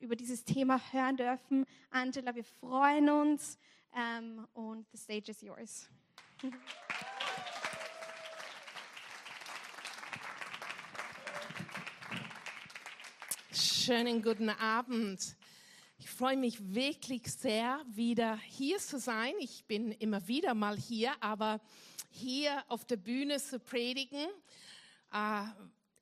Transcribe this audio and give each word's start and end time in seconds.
über 0.00 0.16
dieses 0.16 0.44
Thema 0.44 0.80
hören 0.92 1.16
dürfen. 1.16 1.66
Angela, 1.90 2.34
wir 2.34 2.44
freuen 2.44 3.08
uns 3.10 3.58
ähm, 3.94 4.46
und 4.54 4.86
the 4.92 4.98
stage 4.98 5.30
is 5.30 5.40
yours. 5.42 5.88
Schönen 13.52 14.22
guten 14.22 14.50
Abend. 14.50 15.36
Ich 15.98 16.10
freue 16.10 16.36
mich 16.36 16.74
wirklich 16.74 17.22
sehr, 17.32 17.80
wieder 17.88 18.36
hier 18.36 18.78
zu 18.78 18.98
sein. 18.98 19.32
Ich 19.38 19.64
bin 19.64 19.92
immer 19.92 20.26
wieder 20.28 20.54
mal 20.54 20.76
hier, 20.76 21.12
aber 21.20 21.60
hier 22.10 22.64
auf 22.68 22.84
der 22.84 22.96
Bühne 22.96 23.38
zu 23.38 23.58
predigen, 23.58 24.26
äh, 25.12 25.42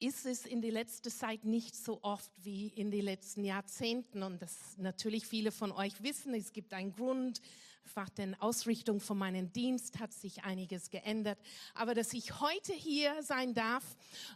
ist 0.04 0.26
es 0.26 0.44
in 0.44 0.60
der 0.60 0.72
letzten 0.72 1.10
Zeit 1.10 1.44
nicht 1.44 1.74
so 1.74 1.98
oft 2.02 2.30
wie 2.42 2.68
in 2.68 2.90
den 2.90 3.04
letzten 3.04 3.42
Jahrzehnten. 3.42 4.22
Und 4.22 4.42
das 4.42 4.76
natürlich 4.76 5.26
viele 5.26 5.50
von 5.50 5.72
euch 5.72 6.02
wissen, 6.02 6.34
es 6.34 6.52
gibt 6.52 6.74
einen 6.74 6.92
Grund, 6.92 7.40
Einfach 7.86 8.08
den 8.08 8.34
Ausrichtung 8.40 8.98
von 8.98 9.18
meinem 9.18 9.52
Dienst 9.52 10.00
hat 10.00 10.12
sich 10.12 10.42
einiges 10.42 10.90
geändert. 10.90 11.38
Aber 11.74 11.94
dass 11.94 12.12
ich 12.12 12.40
heute 12.40 12.72
hier 12.72 13.22
sein 13.22 13.54
darf 13.54 13.84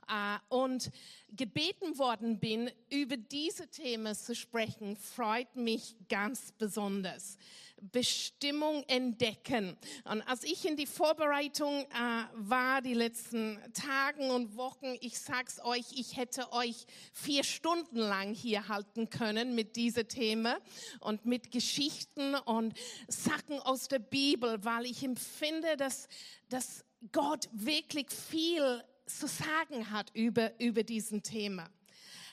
äh, 0.07 0.39
und 0.55 0.91
gebeten 1.33 1.99
worden 1.99 2.39
bin, 2.39 2.71
über 2.91 3.17
diese 3.17 3.67
Themen 3.67 4.15
zu 4.15 4.37
sprechen, 4.37 4.97
freut 4.97 5.57
mich 5.57 5.97
ganz 6.09 6.53
besonders. 6.53 7.39
Bestimmung 7.81 8.85
entdecken. 8.89 9.77
Und 10.05 10.23
als 10.23 10.45
ich 10.45 10.67
in 10.67 10.77
die 10.77 10.87
Vorbereitung 10.87 11.83
äh, 11.83 12.25
war, 12.35 12.83
die 12.83 12.95
letzten 12.95 13.59
Tagen 13.73 14.31
und 14.31 14.57
Wochen, 14.57 14.97
ich 15.01 15.19
sag's 15.19 15.61
euch, 15.63 15.87
ich 15.93 16.17
hätte 16.17 16.53
euch 16.53 16.87
vier 17.13 17.45
Stunden 17.45 17.99
lang 17.99 18.35
hier 18.35 18.69
halten 18.69 19.11
können 19.11 19.55
mit 19.55 19.77
diese 19.77 20.07
Themen 20.07 20.57
und 21.01 21.27
mit 21.27 21.51
Geschichten 21.51 22.35
und 22.35 22.75
Sachen 23.09 23.61
aus 23.61 23.89
der 23.89 24.01
Bibel, 24.01 24.65
weil 24.65 24.87
ich 24.87 25.03
empfinde, 25.03 25.77
dass, 25.77 26.09
dass 26.49 26.85
Gott 27.13 27.49
wirklich 27.53 28.11
viel 28.11 28.83
zu 29.07 29.27
sagen 29.27 29.91
hat 29.91 30.11
über, 30.15 30.59
über 30.61 30.83
diesen 30.83 31.23
Thema. 31.23 31.69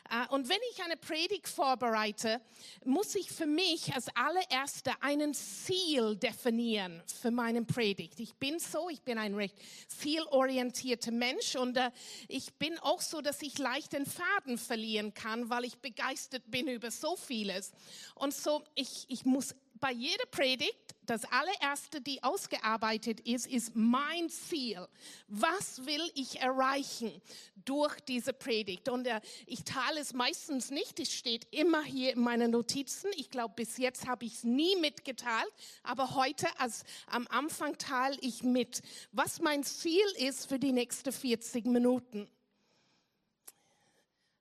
Äh, 0.09 0.27
und 0.33 0.49
wenn 0.49 0.59
ich 0.71 0.83
eine 0.83 0.97
Predigt 0.97 1.47
vorbereite, 1.47 2.41
muss 2.83 3.15
ich 3.15 3.31
für 3.31 3.45
mich 3.45 3.93
als 3.93 4.07
allererster 4.15 4.93
einen 5.01 5.33
Ziel 5.33 6.15
definieren 6.15 7.01
für 7.21 7.31
meinen 7.31 7.65
Predigt. 7.65 8.19
Ich 8.19 8.35
bin 8.35 8.59
so, 8.59 8.89
ich 8.89 9.01
bin 9.01 9.17
ein 9.17 9.35
recht 9.35 9.55
zielorientierter 9.87 11.11
Mensch 11.11 11.55
und 11.55 11.77
äh, 11.77 11.91
ich 12.27 12.53
bin 12.55 12.77
auch 12.79 13.01
so, 13.01 13.21
dass 13.21 13.41
ich 13.41 13.57
leicht 13.57 13.93
den 13.93 14.05
Faden 14.05 14.57
verlieren 14.57 15.13
kann, 15.13 15.49
weil 15.49 15.65
ich 15.65 15.77
begeistert 15.77 16.43
bin 16.47 16.67
über 16.67 16.91
so 16.91 17.15
vieles. 17.15 17.71
Und 18.15 18.33
so, 18.33 18.63
ich, 18.75 19.05
ich 19.09 19.25
muss 19.25 19.55
bei 19.79 19.91
jeder 19.91 20.25
Predigt 20.27 20.95
das 21.05 21.23
allererste, 21.25 22.01
die 22.01 22.23
ausgearbeitet 22.23 23.19
ist, 23.21 23.47
ist 23.47 23.75
mein 23.75 24.29
Ziel. 24.29 24.87
Was 25.27 25.85
will 25.85 26.11
ich 26.15 26.39
erreichen 26.39 27.21
durch 27.63 27.99
diese 28.01 28.33
Predigt? 28.33 28.89
Und 28.89 29.05
äh, 29.05 29.21
ich 29.45 29.63
teile 29.63 29.99
es 29.99 30.13
meistens 30.13 30.71
nicht. 30.71 30.99
Es 30.99 31.13
steht 31.13 31.47
immer 31.53 31.83
hier 31.83 32.13
in 32.13 32.21
meinen 32.21 32.51
Notizen. 32.51 33.11
Ich 33.15 33.29
glaube, 33.29 33.53
bis 33.55 33.77
jetzt 33.77 34.07
habe 34.07 34.25
ich 34.25 34.33
es 34.35 34.43
nie 34.43 34.75
mitgeteilt. 34.77 35.53
Aber 35.83 36.15
heute, 36.15 36.47
als 36.59 36.83
am 37.07 37.27
Anfang, 37.27 37.77
teile 37.77 38.17
ich 38.21 38.43
mit, 38.43 38.81
was 39.11 39.39
mein 39.41 39.63
Ziel 39.63 40.05
ist 40.17 40.47
für 40.47 40.57
die 40.57 40.71
nächsten 40.71 41.11
40 41.11 41.65
Minuten. 41.65 42.27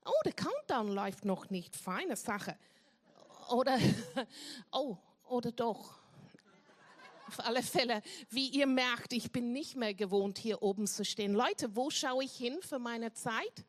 Oh, 0.07 0.23
der 0.25 0.33
Countdown 0.33 0.89
läuft 0.89 1.25
noch 1.25 1.51
nicht. 1.51 1.77
Feine 1.77 2.17
Sache. 2.17 2.57
Oder, 3.51 3.79
oh, 4.73 4.97
oder 5.29 5.53
doch. 5.53 5.99
Auf 7.29 7.41
alle 7.41 7.63
Fälle, 7.63 8.03
wie 8.29 8.49
ihr 8.49 8.67
merkt, 8.67 9.13
ich 9.13 9.33
bin 9.33 9.53
nicht 9.53 9.77
mehr 9.77 9.95
gewohnt, 9.95 10.39
hier 10.39 10.63
oben 10.63 10.87
zu 10.87 11.05
stehen. 11.05 11.35
Leute, 11.35 11.75
wo 11.75 11.91
schaue 11.91 12.25
ich 12.25 12.37
hin 12.37 12.59
für 12.61 12.79
meine 12.79 13.13
Zeit? 13.13 13.65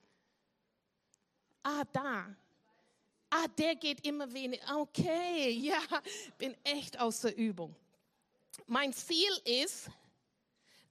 Ah, 1.63 1.83
da. 1.91 2.35
Ah, 3.29 3.47
der 3.57 3.75
geht 3.75 4.05
immer 4.05 4.31
weniger. 4.31 4.77
Okay, 4.77 5.49
ja, 5.61 5.79
bin 6.37 6.55
echt 6.63 6.99
außer 6.99 7.35
Übung. 7.35 7.75
Mein 8.67 8.93
Ziel 8.93 9.31
ist, 9.43 9.89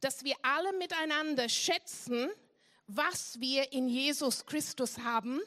dass 0.01 0.25
wir 0.25 0.35
alle 0.43 0.73
miteinander 0.75 1.49
schätzen, 1.49 2.31
was 2.87 3.41
wir 3.41 3.73
in 3.73 3.89
Jesus 3.89 4.45
Christus 4.45 4.99
haben 4.99 5.41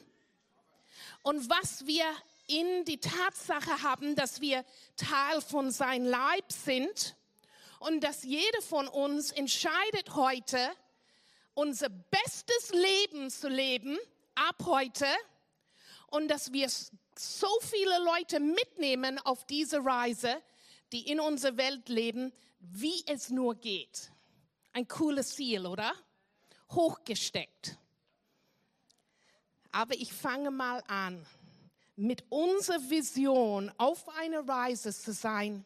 und 1.22 1.48
was 1.48 1.86
wir 1.86 2.04
in 2.48 2.84
die 2.84 2.98
Tatsache 2.98 3.82
haben, 3.82 4.16
dass 4.16 4.40
wir 4.40 4.64
Teil 4.96 5.40
von 5.40 5.70
sein 5.70 6.04
Leib 6.04 6.50
sind 6.50 7.14
und 7.78 8.02
dass 8.02 8.24
jeder 8.24 8.62
von 8.62 8.88
uns 8.88 9.30
entscheidet 9.30 10.14
heute, 10.14 10.58
unser 11.54 11.88
bestes 11.88 12.70
Leben 12.70 13.30
zu 13.30 13.48
leben 13.48 13.98
ab 14.34 14.56
heute 14.64 15.06
und 16.08 16.28
dass 16.28 16.52
wir 16.52 16.68
so 16.68 17.48
viele 17.60 17.98
Leute 18.04 18.40
mitnehmen 18.40 19.18
auf 19.18 19.44
diese 19.44 19.84
Reise, 19.84 20.42
die 20.92 21.10
in 21.10 21.20
unserer 21.20 21.56
Welt 21.56 21.88
leben, 21.88 22.32
wie 22.60 23.04
es 23.06 23.30
nur 23.30 23.54
geht. 23.56 24.10
Ein 24.72 24.88
cooles 24.88 25.34
Ziel, 25.34 25.66
oder? 25.66 25.92
Hochgesteckt. 26.70 27.76
Aber 29.72 29.94
ich 29.94 30.12
fange 30.12 30.50
mal 30.50 30.82
an 30.86 31.26
mit 31.98 32.24
unserer 32.30 32.78
Vision 32.88 33.72
auf 33.76 34.08
einer 34.16 34.48
Reise 34.48 34.94
zu 34.94 35.12
sein, 35.12 35.64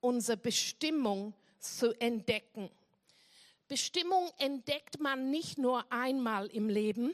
unsere 0.00 0.36
Bestimmung 0.36 1.34
zu 1.58 1.92
entdecken. 2.00 2.70
Bestimmung 3.66 4.30
entdeckt 4.38 5.00
man 5.00 5.30
nicht 5.30 5.58
nur 5.58 5.90
einmal 5.92 6.46
im 6.46 6.68
Leben. 6.68 7.12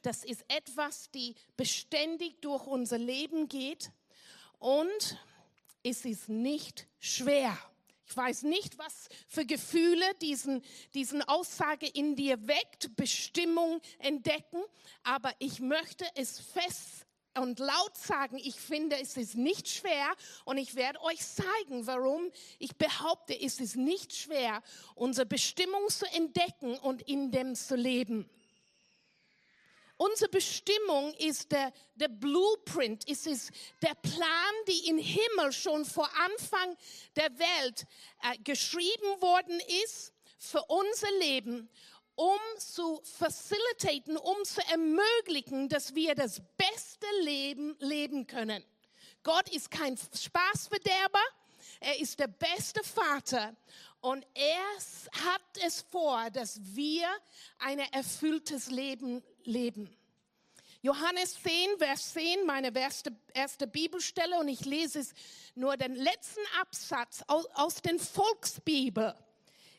Das 0.00 0.24
ist 0.24 0.44
etwas, 0.48 1.10
die 1.10 1.34
beständig 1.56 2.40
durch 2.40 2.66
unser 2.66 2.98
Leben 2.98 3.48
geht 3.48 3.90
und 4.58 5.18
es 5.82 6.06
ist 6.06 6.28
nicht 6.30 6.86
schwer. 6.98 7.56
Ich 8.06 8.16
weiß 8.16 8.44
nicht, 8.44 8.78
was 8.78 9.10
für 9.28 9.44
Gefühle 9.44 10.06
diesen, 10.22 10.62
diesen 10.94 11.20
Aussage 11.22 11.86
in 11.86 12.16
dir 12.16 12.48
weckt, 12.48 12.96
Bestimmung 12.96 13.82
entdecken, 13.98 14.62
aber 15.02 15.34
ich 15.38 15.60
möchte 15.60 16.06
es 16.14 16.40
fest 16.40 17.04
und 17.36 17.58
laut 17.58 17.96
sagen, 17.96 18.38
ich 18.38 18.56
finde, 18.56 18.98
es 19.00 19.16
ist 19.16 19.36
nicht 19.36 19.68
schwer 19.68 20.14
und 20.44 20.58
ich 20.58 20.74
werde 20.74 21.00
euch 21.02 21.20
zeigen, 21.20 21.86
warum. 21.86 22.30
Ich 22.58 22.76
behaupte, 22.76 23.38
es 23.38 23.60
ist 23.60 23.76
nicht 23.76 24.14
schwer, 24.14 24.62
unsere 24.94 25.26
Bestimmung 25.26 25.88
zu 25.88 26.06
entdecken 26.06 26.76
und 26.78 27.02
in 27.02 27.30
dem 27.30 27.54
zu 27.54 27.76
leben. 27.76 28.28
Unsere 29.96 30.30
Bestimmung 30.30 31.12
ist 31.14 31.50
der, 31.50 31.72
der 31.96 32.06
Blueprint, 32.06 33.02
es 33.08 33.26
ist 33.26 33.50
der 33.82 33.96
Plan, 33.96 34.54
die 34.68 34.88
im 34.88 34.98
Himmel 34.98 35.52
schon 35.52 35.84
vor 35.84 36.08
Anfang 36.16 36.76
der 37.16 37.36
Welt 37.36 37.84
äh, 38.22 38.38
geschrieben 38.44 39.20
worden 39.20 39.60
ist 39.82 40.12
für 40.38 40.62
unser 40.68 41.10
Leben 41.18 41.68
um 42.18 42.40
zu 42.58 43.00
facilitaten, 43.04 44.16
um 44.16 44.44
zu 44.44 44.60
ermöglichen, 44.72 45.68
dass 45.68 45.94
wir 45.94 46.16
das 46.16 46.42
beste 46.56 47.06
Leben 47.20 47.76
leben 47.78 48.26
können. 48.26 48.64
Gott 49.22 49.48
ist 49.54 49.70
kein 49.70 49.96
Spaßverderber, 49.96 51.22
er 51.78 52.00
ist 52.00 52.18
der 52.18 52.26
beste 52.26 52.82
Vater 52.82 53.54
und 54.00 54.26
er 54.34 55.24
hat 55.24 55.64
es 55.64 55.82
vor, 55.92 56.28
dass 56.30 56.58
wir 56.74 57.06
ein 57.60 57.78
erfülltes 57.78 58.68
Leben 58.68 59.22
leben. 59.44 59.88
Johannes 60.82 61.40
10, 61.40 61.78
Vers 61.78 62.14
10, 62.14 62.44
meine 62.44 62.76
erste, 62.76 63.12
erste 63.32 63.68
Bibelstelle 63.68 64.36
und 64.40 64.48
ich 64.48 64.64
lese 64.64 64.98
es 65.00 65.12
nur 65.54 65.76
den 65.76 65.94
letzten 65.94 66.40
Absatz 66.60 67.22
aus, 67.28 67.46
aus 67.54 67.76
den 67.76 68.00
Volksbibel. 68.00 69.14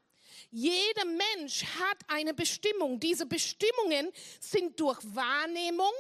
jeder 0.51 1.05
Mensch 1.05 1.65
hat 1.65 1.99
eine 2.09 2.35
Bestimmung. 2.35 2.99
Diese 2.99 3.27
Bestimmungen 3.27 4.13
sind 4.41 4.79
durch 4.81 4.99
Wahrnehmung, 5.15 5.93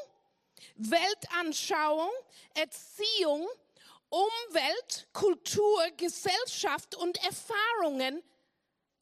Weltanschauung, 0.77 2.11
Erziehung, 2.55 3.49
Umwelt, 4.09 5.09
Kultur, 5.12 5.88
Gesellschaft 5.97 6.97
und 6.97 7.23
Erfahrungen 7.25 8.23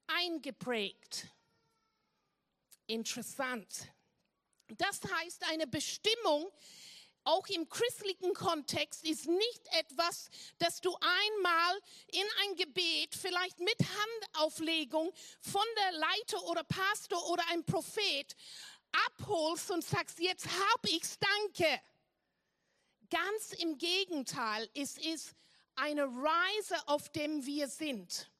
eingeprägt. 0.06 1.26
Interessant. 2.86 3.88
Das 4.68 5.00
heißt, 5.02 5.44
eine 5.50 5.66
Bestimmung 5.66 6.50
auch 7.28 7.46
im 7.48 7.68
christlichen 7.68 8.32
Kontext 8.32 9.04
ist 9.04 9.26
nicht 9.26 9.68
etwas, 9.72 10.30
das 10.58 10.80
du 10.80 10.96
einmal 10.96 11.80
in 12.06 12.24
ein 12.42 12.56
Gebet, 12.56 13.14
vielleicht 13.14 13.60
mit 13.60 13.76
Handauflegung 13.78 15.12
von 15.40 15.66
der 15.76 15.98
Leiter 15.98 16.42
oder 16.44 16.64
Pastor 16.64 17.28
oder 17.30 17.42
ein 17.50 17.64
Prophet 17.64 18.34
abholst 19.06 19.70
und 19.70 19.84
sagst, 19.84 20.18
jetzt 20.20 20.46
hab 20.46 20.86
ich's, 20.86 21.18
danke. 21.18 21.80
Ganz 23.10 23.52
im 23.58 23.76
Gegenteil, 23.76 24.68
es 24.74 24.96
ist 24.96 25.34
eine 25.74 26.04
Reise, 26.04 26.88
auf 26.88 27.10
dem 27.10 27.44
wir 27.44 27.68
sind. 27.68 28.30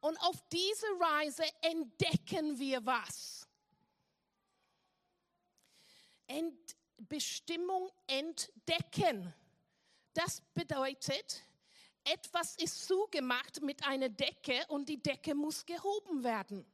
Und 0.00 0.16
auf 0.22 0.36
diese 0.50 0.86
Reise 0.98 1.44
entdecken 1.60 2.58
wir 2.58 2.84
was. 2.86 3.46
Ent 6.26 6.75
Bestimmung 6.98 7.90
entdecken. 8.06 9.32
Das 10.14 10.40
bedeutet, 10.54 11.42
etwas 12.04 12.56
ist 12.56 12.86
zugemacht 12.86 13.62
mit 13.62 13.86
einer 13.86 14.08
Decke 14.08 14.64
und 14.68 14.88
die 14.88 15.02
Decke 15.02 15.34
muss 15.34 15.66
gehoben 15.66 16.24
werden 16.24 16.64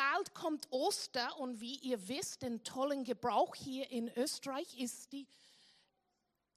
bald 0.00 0.34
kommt 0.34 0.66
Oster 0.70 1.38
und 1.38 1.60
wie 1.60 1.76
ihr 1.76 2.08
wisst, 2.08 2.42
den 2.42 2.62
tollen 2.64 3.04
Gebrauch 3.04 3.54
hier 3.54 3.90
in 3.90 4.08
Österreich 4.16 4.78
ist 4.78 5.12
die 5.12 5.26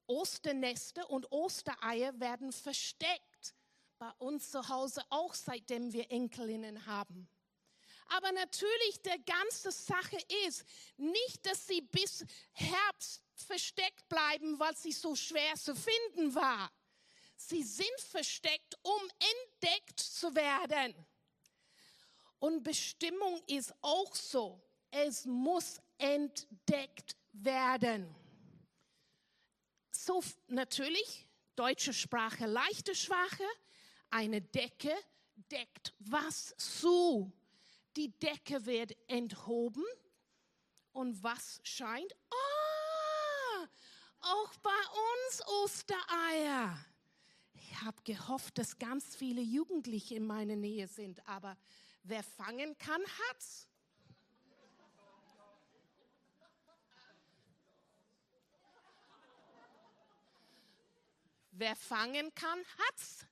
Osternester 0.08 1.10
und 1.10 1.32
Ostereier 1.32 2.20
werden 2.20 2.52
versteckt. 2.52 3.56
Bei 3.98 4.12
uns 4.18 4.52
zu 4.52 4.68
Hause 4.70 5.02
auch, 5.10 5.34
seitdem 5.34 5.94
wir 5.94 6.12
Enkelinnen 6.12 6.86
haben. 6.86 7.28
Aber 8.16 8.32
natürlich, 8.32 9.02
der 9.04 9.18
ganze 9.20 9.72
Sache 9.72 10.18
ist 10.46 10.64
nicht, 10.98 11.44
dass 11.46 11.66
sie 11.66 11.82
bis 11.82 12.24
Herbst 12.52 13.24
versteckt 13.34 14.08
bleiben, 14.08 14.60
weil 14.60 14.76
sie 14.78 14.92
so 14.92 15.16
schwer 15.16 15.56
zu 15.56 15.76
finden 15.76 16.36
war. 16.36 16.72
Sie 17.36 17.64
sind 17.64 18.00
versteckt, 18.00 18.78
um 18.84 19.02
entdeckt 19.60 20.00
zu 20.00 20.34
werden. 20.36 20.94
Und 22.38 22.62
Bestimmung 22.62 23.42
ist 23.48 23.74
auch 23.82 24.14
so. 24.14 24.62
Es 24.92 25.26
muss 25.26 25.82
entdeckt 25.98 27.16
werden. 27.32 28.14
So 29.90 30.24
natürlich, 30.48 31.28
deutsche 31.56 31.94
Sprache, 31.94 32.46
leichte 32.46 32.94
Sprache. 32.94 33.46
Eine 34.12 34.40
Decke 34.40 34.96
deckt 35.50 35.96
was 35.98 36.54
zu. 36.58 37.34
Die 37.96 38.12
Decke 38.20 38.66
wird 38.66 38.96
enthoben. 39.08 39.84
Und 40.92 41.24
was 41.24 41.60
scheint? 41.64 42.16
Oh, 42.32 43.66
auch 44.22 44.56
bei 44.58 44.70
uns 44.70 45.48
Ostereier. 45.64 46.78
Ich 47.54 47.82
habe 47.82 48.02
gehofft, 48.04 48.58
dass 48.58 48.78
ganz 48.78 49.16
viele 49.16 49.42
Jugendliche 49.42 50.16
in 50.16 50.26
meiner 50.26 50.56
Nähe 50.56 50.88
sind, 50.88 51.28
aber 51.28 51.58
Wer 52.06 52.22
fangen 52.22 52.78
kann, 52.78 53.02
hat's. 53.02 53.66
Wer 61.52 61.76
fangen 61.78 62.36
kann, 62.36 62.60
hat's. 62.78 63.26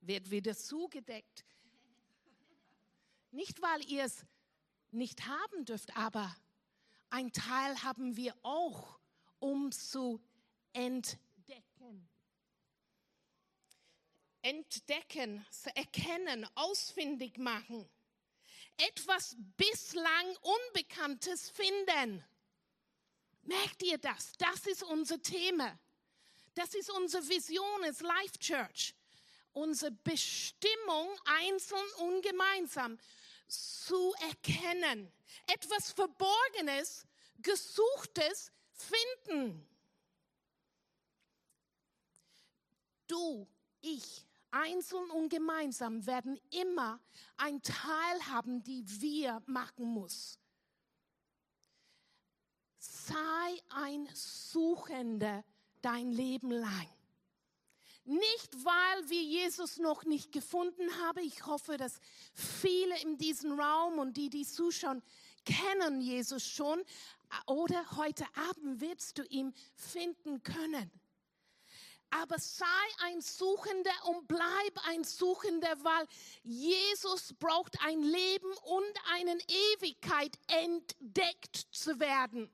Wird 0.00 0.30
wieder 0.30 0.56
zugedeckt. 0.56 1.44
Nicht, 3.38 3.62
weil 3.62 3.88
ihr 3.88 4.02
es 4.02 4.26
nicht 4.90 5.28
haben 5.28 5.64
dürft, 5.64 5.96
aber 5.96 6.34
ein 7.08 7.32
Teil 7.32 7.84
haben 7.84 8.16
wir 8.16 8.34
auch, 8.42 8.98
um 9.38 9.70
zu 9.70 10.20
entdecken 10.72 11.28
entdecken, 14.42 15.46
erkennen, 15.76 16.48
ausfindig 16.56 17.38
machen. 17.38 17.88
Etwas 18.76 19.36
bislang 19.56 20.36
Unbekanntes 20.40 21.50
finden. 21.50 22.24
Merkt 23.42 23.84
ihr 23.84 23.98
das? 23.98 24.32
Das 24.38 24.66
ist 24.66 24.82
unser 24.82 25.22
Thema. 25.22 25.78
Das 26.54 26.74
ist 26.74 26.90
unsere 26.90 27.28
Vision 27.28 27.84
als 27.84 28.00
Life 28.00 28.36
Church. 28.40 28.96
Unsere 29.52 29.92
Bestimmung, 29.92 31.08
einzeln 31.24 31.90
und 31.98 32.22
gemeinsam 32.22 32.98
zu 33.48 34.14
erkennen. 34.28 35.12
Etwas 35.46 35.92
Verborgenes, 35.92 37.06
Gesuchtes 37.38 38.52
finden. 38.72 39.66
Du, 43.06 43.48
ich, 43.80 44.26
einzeln 44.50 45.10
und 45.10 45.28
gemeinsam 45.30 46.06
werden 46.06 46.38
immer 46.50 47.00
ein 47.36 47.62
Teil 47.62 48.26
haben, 48.26 48.62
die 48.62 48.84
wir 49.00 49.42
machen 49.46 49.86
muss. 49.86 50.38
Sei 52.78 53.62
ein 53.70 54.08
Suchender 54.12 55.44
dein 55.80 56.10
Leben 56.10 56.50
lang. 56.50 56.88
Nicht, 58.08 58.64
weil 58.64 59.10
wir 59.10 59.22
Jesus 59.22 59.78
noch 59.78 60.04
nicht 60.04 60.32
gefunden 60.32 60.88
haben. 61.02 61.18
Ich 61.18 61.46
hoffe, 61.46 61.76
dass 61.76 62.00
viele 62.34 62.98
in 63.02 63.18
diesem 63.18 63.58
Raum 63.58 63.98
und 63.98 64.16
die, 64.16 64.30
die 64.30 64.46
zuschauen, 64.46 65.02
kennen 65.44 66.00
Jesus 66.00 66.46
schon. 66.46 66.82
Oder 67.46 67.96
heute 67.96 68.24
Abend 68.48 68.80
wirst 68.80 69.18
du 69.18 69.24
ihn 69.24 69.52
finden 69.74 70.42
können 70.42 70.90
aber 72.10 72.38
sei 72.38 72.64
ein 73.04 73.20
Suchender 73.20 73.92
und 74.06 74.26
bleib 74.28 74.86
ein 74.86 75.04
Suchender, 75.04 75.76
weil 75.82 76.06
Jesus 76.42 77.34
braucht 77.38 77.76
ein 77.84 78.02
Leben 78.02 78.50
und 78.64 78.94
eine 79.12 79.36
Ewigkeit 79.76 80.38
entdeckt 80.46 81.66
zu 81.70 82.00
werden. 82.00 82.50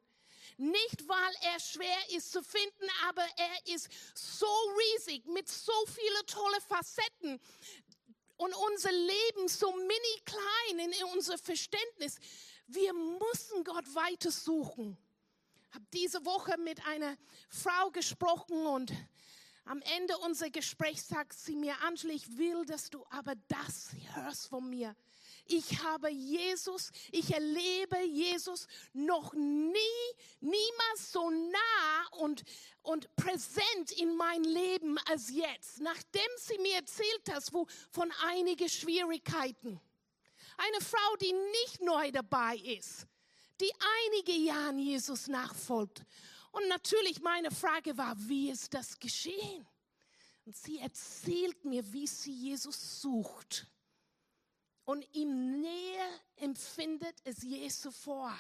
Nicht, 0.56 1.08
weil 1.08 1.34
er 1.52 1.60
schwer 1.60 2.10
ist 2.10 2.32
zu 2.32 2.42
finden, 2.42 2.88
aber 3.08 3.26
er 3.36 3.74
ist 3.74 3.88
so 4.14 4.46
riesig 4.78 5.26
mit 5.26 5.48
so 5.48 5.72
vielen 5.86 6.26
tolle 6.26 6.60
Facetten 6.60 7.40
und 8.36 8.54
unser 8.70 8.92
Leben 8.92 9.48
so 9.48 9.72
mini 9.72 10.22
klein 10.24 10.78
in 10.78 11.04
unser 11.14 11.38
Verständnis. 11.38 12.18
Wir 12.66 12.92
müssen 12.92 13.64
Gott 13.64 13.94
weiter 13.94 14.30
suchen. 14.30 14.96
Ich 15.68 15.74
habe 15.74 15.86
diese 15.92 16.24
Woche 16.24 16.56
mit 16.58 16.84
einer 16.86 17.16
Frau 17.48 17.90
gesprochen 17.90 18.66
und 18.66 18.92
am 19.64 19.80
Ende 19.96 20.16
unseres 20.18 20.52
Gesprächs 20.52 21.08
sagt 21.08 21.32
sie 21.32 21.56
mir, 21.56 21.74
Angela, 21.82 22.12
ich 22.12 22.36
will, 22.36 22.64
dass 22.66 22.90
du 22.90 23.04
aber 23.10 23.34
das 23.48 23.90
hörst 24.14 24.48
von 24.48 24.68
mir. 24.68 24.94
Ich 25.46 25.82
habe 25.82 26.08
Jesus, 26.10 26.90
ich 27.12 27.32
erlebe 27.32 28.02
Jesus 28.02 28.66
noch 28.94 29.34
nie, 29.34 29.74
niemals 30.40 31.12
so 31.12 31.28
nah 31.28 32.06
und, 32.18 32.44
und 32.82 33.14
präsent 33.14 33.92
in 33.98 34.16
mein 34.16 34.42
Leben 34.42 34.96
als 35.06 35.30
jetzt. 35.30 35.80
Nachdem 35.80 36.22
sie 36.38 36.58
mir 36.58 36.76
erzählt 36.76 37.30
hat, 37.30 37.52
wo 37.52 37.66
von 37.90 38.10
einige 38.22 38.68
Schwierigkeiten. 38.70 39.80
Eine 40.56 40.80
Frau, 40.80 41.16
die 41.20 41.32
nicht 41.32 41.82
neu 41.82 42.10
dabei 42.10 42.56
ist, 42.56 43.06
die 43.60 43.72
einige 44.06 44.32
Jahre 44.32 44.76
Jesus 44.76 45.26
nachfolgt. 45.26 46.06
Und 46.52 46.68
natürlich 46.68 47.20
meine 47.20 47.50
Frage 47.50 47.98
war, 47.98 48.14
wie 48.16 48.50
ist 48.50 48.72
das 48.72 48.98
geschehen? 48.98 49.66
Und 50.46 50.56
sie 50.56 50.78
erzählt 50.78 51.64
mir, 51.64 51.92
wie 51.92 52.06
sie 52.06 52.32
Jesus 52.32 53.00
sucht 53.02 53.66
und 54.84 55.06
ihm 55.14 55.60
näher 55.60 56.08
empfindet 56.36 57.16
es 57.24 57.42
Jesu 57.42 57.90
vor. 57.90 58.34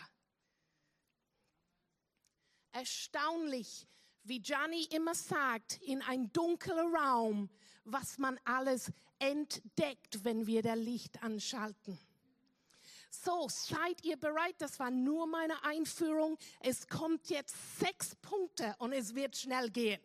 Erstaunlich, 2.72 3.86
wie 4.24 4.40
Gianni 4.40 4.84
immer 4.90 5.14
sagt, 5.14 5.80
in 5.82 6.02
ein 6.02 6.32
dunkler 6.32 6.86
Raum, 6.92 7.48
was 7.84 8.18
man 8.18 8.38
alles 8.44 8.90
entdeckt, 9.18 10.24
wenn 10.24 10.46
wir 10.46 10.62
das 10.62 10.78
Licht 10.78 11.22
anschalten. 11.22 11.98
So, 13.10 13.48
seid 13.48 14.04
ihr 14.04 14.16
bereit? 14.16 14.56
Das 14.58 14.78
war 14.80 14.90
nur 14.90 15.26
meine 15.26 15.62
Einführung. 15.62 16.36
Es 16.60 16.88
kommt 16.88 17.30
jetzt 17.30 17.54
sechs 17.78 18.16
Punkte 18.16 18.74
und 18.78 18.92
es 18.92 19.14
wird 19.14 19.36
schnell 19.36 19.70
gehen. 19.70 20.00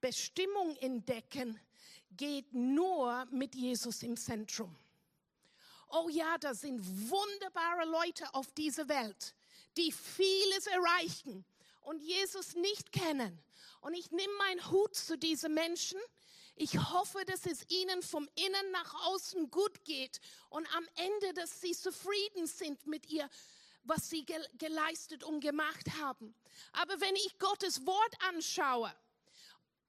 Bestimmung 0.00 0.76
entdecken 0.76 1.58
geht 2.16 2.52
nur 2.52 3.26
mit 3.30 3.54
Jesus 3.54 4.02
im 4.02 4.16
Zentrum. 4.16 4.74
Oh 5.88 6.08
ja, 6.08 6.36
da 6.38 6.54
sind 6.54 6.80
wunderbare 7.10 7.84
Leute 7.84 8.34
auf 8.34 8.50
dieser 8.52 8.88
Welt, 8.88 9.34
die 9.76 9.92
vieles 9.92 10.66
erreichen 10.66 11.44
und 11.82 12.02
Jesus 12.02 12.54
nicht 12.56 12.92
kennen. 12.92 13.38
Und 13.80 13.94
ich 13.94 14.10
nehme 14.10 14.32
meinen 14.38 14.70
Hut 14.70 14.96
zu 14.96 15.16
diesen 15.16 15.54
Menschen. 15.54 15.98
Ich 16.56 16.76
hoffe, 16.90 17.24
dass 17.26 17.46
es 17.46 17.64
ihnen 17.68 18.02
vom 18.02 18.28
Innen 18.34 18.70
nach 18.72 19.06
außen 19.06 19.50
gut 19.50 19.84
geht 19.84 20.20
und 20.48 20.66
am 20.74 20.88
Ende, 20.96 21.34
dass 21.34 21.60
sie 21.60 21.72
zufrieden 21.72 22.46
sind 22.46 22.86
mit 22.86 23.08
ihr, 23.10 23.28
was 23.84 24.08
sie 24.08 24.26
geleistet 24.58 25.22
und 25.22 25.40
gemacht 25.40 25.86
haben. 26.00 26.34
Aber 26.72 27.00
wenn 27.00 27.14
ich 27.16 27.38
Gottes 27.38 27.86
Wort 27.86 28.16
anschaue, 28.28 28.92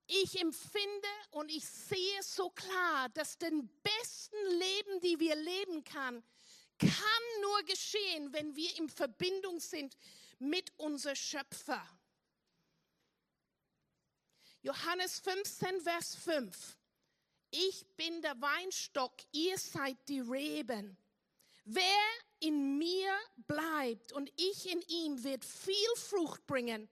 ich 0.08 0.40
empfinde 0.40 1.08
und 1.32 1.52
ich 1.52 1.66
sehe 1.66 2.24
so 2.24 2.50
klar, 2.50 3.10
dass 3.10 3.38
den 3.38 3.70
besten 3.84 4.58
Leben, 4.58 5.02
die 5.02 5.20
wir 5.20 5.36
leben 5.36 5.84
kann, 5.84 6.24
kann 6.80 7.42
nur 7.42 7.64
geschehen, 7.64 8.32
wenn 8.34 8.56
wir 8.56 8.78
in 8.78 8.90
Verbindung 8.90 9.60
sind 9.60 9.98
mit 10.40 10.72
unser 10.78 11.16
Schöpfer. 11.16 11.86
Johannes 14.62 15.20
15, 15.20 15.82
Vers 15.82 16.16
5. 16.16 16.78
Ich 17.52 17.86
bin 17.96 18.22
der 18.22 18.40
Weinstock, 18.42 19.14
ihr 19.32 19.58
seid 19.58 19.98
die 20.08 20.20
Reben. 20.20 20.98
Wer 21.66 21.84
in 22.40 22.78
mir 22.78 23.14
bleibt 23.48 24.12
und 24.12 24.32
ich 24.36 24.72
in 24.72 24.82
ihm, 24.88 25.24
wird 25.24 25.44
viel 25.44 25.96
Frucht 25.96 26.46
bringen, 26.46 26.90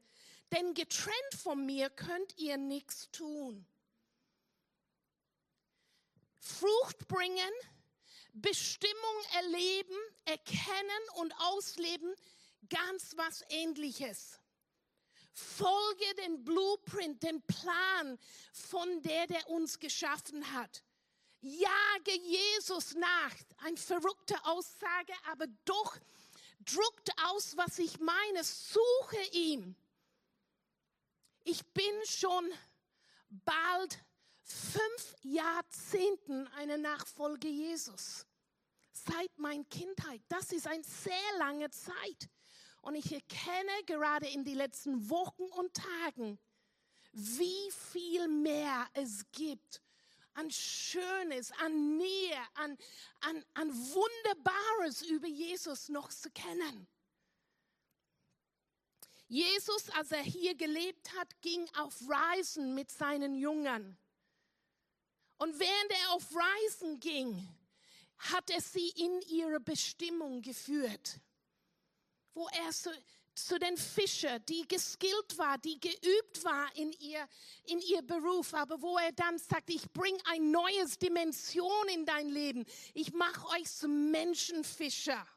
denn 0.55 0.73
getrennt 0.73 1.33
von 1.41 1.65
mir 1.65 1.89
könnt 1.89 2.37
ihr 2.37 2.57
nichts 2.57 3.11
tun. 3.11 3.65
Frucht 6.39 7.07
bringen, 7.07 7.51
Bestimmung 8.33 8.93
erleben, 9.33 9.97
erkennen 10.25 11.09
und 11.15 11.33
ausleben, 11.39 12.13
ganz 12.69 13.17
was 13.17 13.43
ähnliches. 13.49 14.39
Folge 15.33 16.05
den 16.23 16.45
Blueprint, 16.45 17.21
den 17.23 17.41
Plan 17.41 18.17
von 18.53 19.01
der, 19.01 19.27
der 19.27 19.49
uns 19.49 19.79
geschaffen 19.79 20.53
hat. 20.53 20.83
Jage 21.41 22.17
Jesus 22.21 22.93
nach. 22.95 23.33
Eine 23.57 23.77
verrückte 23.77 24.35
Aussage, 24.45 25.13
aber 25.29 25.47
doch 25.65 25.97
druckt 26.63 27.11
aus, 27.25 27.57
was 27.57 27.79
ich 27.79 27.99
meine. 27.99 28.43
Suche 28.43 29.21
ihn. 29.33 29.75
Ich 31.47 31.63
bin 31.73 31.93
schon 32.09 32.51
bald 33.29 34.03
fünf 34.41 35.15
Jahrzehnten 35.21 36.47
eine 36.47 36.79
Nachfolge 36.79 37.47
Jesus. 37.47 38.25
Seit 38.91 39.37
meiner 39.37 39.63
Kindheit. 39.65 40.23
Das 40.27 40.51
ist 40.51 40.65
eine 40.65 40.83
sehr 40.83 41.37
lange 41.37 41.69
Zeit. 41.69 42.29
Und 42.81 42.95
ich 42.95 43.11
erkenne 43.11 43.83
gerade 43.85 44.27
in 44.27 44.43
den 44.43 44.55
letzten 44.55 45.07
Wochen 45.07 45.43
und 45.43 45.71
Tagen, 45.75 46.39
wie 47.11 47.71
viel 47.91 48.27
mehr 48.27 48.87
es 48.93 49.23
gibt 49.31 49.83
an 50.33 50.49
Schönes, 50.49 51.51
an 51.63 51.97
Nähe, 51.97 52.41
an, 52.55 52.75
an, 53.21 53.45
an 53.53 53.69
Wunderbares 53.69 55.03
über 55.03 55.27
Jesus 55.27 55.89
noch 55.89 56.09
zu 56.09 56.31
kennen. 56.31 56.87
Jesus, 59.27 59.89
als 59.91 60.11
er 60.11 60.21
hier 60.21 60.55
gelebt 60.55 61.13
hat, 61.17 61.41
ging 61.41 61.67
auf 61.77 61.95
Reisen 62.07 62.75
mit 62.75 62.91
seinen 62.91 63.35
Jüngern. 63.35 63.97
Und 65.37 65.59
während 65.59 65.91
er 65.91 66.11
auf 66.13 66.27
Reisen 66.33 66.99
ging, 66.99 67.47
hat 68.17 68.49
er 68.49 68.61
sie 68.61 68.89
in 68.89 69.21
ihre 69.21 69.59
Bestimmung 69.59 70.41
geführt. 70.41 71.19
Wo 72.33 72.47
er 72.47 72.71
so, 72.71 72.91
zu 73.35 73.59
den 73.59 73.75
Fischern, 73.77 74.43
die 74.45 74.65
geskillt 74.67 75.37
war, 75.37 75.57
die 75.57 75.79
geübt 75.79 76.43
war 76.43 76.73
in 76.75 76.91
ihr, 76.93 77.27
in 77.65 77.79
ihr 77.79 78.01
Beruf, 78.01 78.53
aber 78.53 78.81
wo 78.81 78.97
er 78.97 79.11
dann 79.11 79.37
sagt, 79.37 79.69
ich 79.69 79.91
bringe 79.91 80.19
eine 80.25 80.45
neue 80.45 80.85
Dimension 81.01 81.87
in 81.93 82.05
dein 82.05 82.29
Leben. 82.29 82.65
Ich 82.93 83.11
mache 83.13 83.45
euch 83.49 83.69
zu 83.69 83.87
Menschenfischer. 83.89 85.27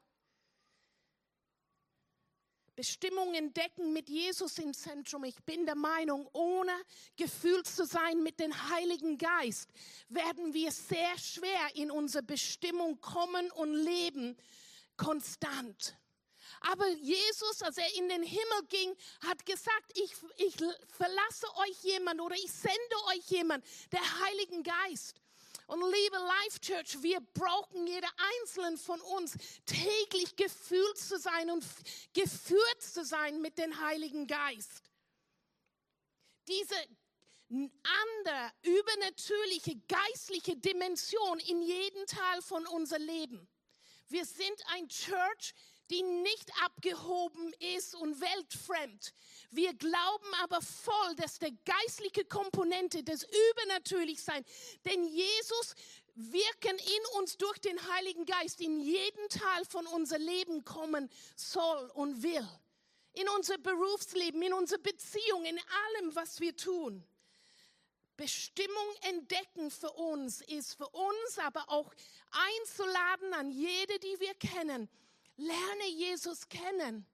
Bestimmung 2.79 3.35
entdecken 3.35 3.93
mit 3.93 4.09
Jesus 4.09 4.57
im 4.59 4.73
Zentrum. 4.73 5.25
Ich 5.25 5.43
bin 5.43 5.67
der 5.67 5.75
Meinung, 5.75 6.29
ohne 6.33 6.71
gefühlt 7.17 7.67
zu 7.67 7.85
sein 7.85 8.23
mit 8.23 8.39
dem 8.39 8.55
Heiligen 8.71 9.19
Geist, 9.19 9.69
werden 10.09 10.55
wir 10.55 10.71
sehr 10.71 11.19
schwer 11.19 11.75
in 11.75 11.91
unsere 11.91 12.23
Bestimmung 12.23 13.01
kommen 13.01 13.51
und 13.51 13.75
leben, 13.75 14.37
konstant. 14.97 15.97
Aber 16.61 16.89
Jesus, 16.89 17.63
als 17.63 17.79
er 17.79 17.97
in 17.97 18.09
den 18.09 18.23
Himmel 18.23 18.67
ging, 18.69 18.95
hat 19.27 19.45
gesagt, 19.45 19.99
ich, 19.99 20.13
ich 20.37 20.55
verlasse 20.87 21.49
euch 21.57 21.83
jemand 21.83 22.21
oder 22.21 22.37
ich 22.37 22.53
sende 22.53 22.97
euch 23.09 23.29
jemand, 23.29 23.65
der 23.91 24.21
Heiligen 24.21 24.63
Geist. 24.63 25.17
Und 25.69 25.83
liebe 25.83 26.17
Life 26.17 26.61
Church, 26.61 27.03
wir 27.03 27.21
brauchen 27.21 27.87
jeder 27.87 28.09
einzelnen 28.41 28.79
von 28.79 28.99
uns 29.03 29.37
täglich 29.67 30.35
gefühlt 30.35 30.97
zu 30.97 31.19
sein 31.19 31.51
und 31.51 31.63
geführt 32.15 32.81
zu 32.81 33.05
sein 33.05 33.43
mit 33.43 33.59
dem 33.59 33.79
Heiligen 33.79 34.27
Geist. 34.27 34.83
Diese 36.49 36.75
andere, 37.51 38.53
übernatürliche, 38.63 39.77
geistliche 39.89 40.57
Dimension 40.57 41.39
in 41.41 41.61
jedem 41.61 42.07
Teil 42.07 42.41
von 42.41 42.67
unser 42.69 42.99
Leben. 42.99 43.47
Wir 44.09 44.25
sind 44.25 44.63
ein 44.69 44.89
Church, 44.89 45.55
die 45.91 46.03
nicht 46.03 46.51
abgehoben 46.63 47.53
ist 47.77 47.95
und 47.95 48.23
weltfremd. 48.23 49.13
Wir 49.51 49.73
glauben 49.75 50.35
aber 50.43 50.61
voll, 50.61 51.15
dass 51.17 51.39
der 51.39 51.53
geistliche 51.65 52.25
Komponente 52.25 53.03
des 53.03 53.27
Übernatürlichsein, 53.51 54.45
denn 54.85 55.05
Jesus 55.05 55.75
wirken 56.15 56.77
in 56.77 57.19
uns 57.19 57.37
durch 57.37 57.59
den 57.61 57.79
Heiligen 57.93 58.27
Geist 58.27 58.61
in 58.61 58.81
jeden 58.81 59.29
Teil 59.29 59.65
von 59.65 59.87
unser 59.87 60.19
Leben 60.19 60.65
kommen 60.65 61.09
soll 61.37 61.91
und 61.95 62.23
will. 62.23 62.47
In 63.15 63.29
unser 63.31 63.57
Berufsleben, 63.59 64.43
in 64.43 64.53
unsere 64.53 64.81
Beziehung, 64.81 65.45
in 65.45 65.59
allem, 65.59 66.15
was 66.15 66.41
wir 66.41 66.57
tun. 66.57 67.05
Bestimmung 68.17 68.95
entdecken 69.03 69.71
für 69.71 69.93
uns 69.93 70.41
ist 70.43 70.75
für 70.75 70.89
uns 70.89 71.39
aber 71.39 71.71
auch 71.71 71.95
einzuladen 72.31 73.33
an 73.33 73.51
jede, 73.51 73.99
die 74.01 74.21
wir 74.21 74.35
kennen, 74.35 74.89
Lerne 75.37 75.89
Jesus 75.89 76.49
kennen. 76.49 77.07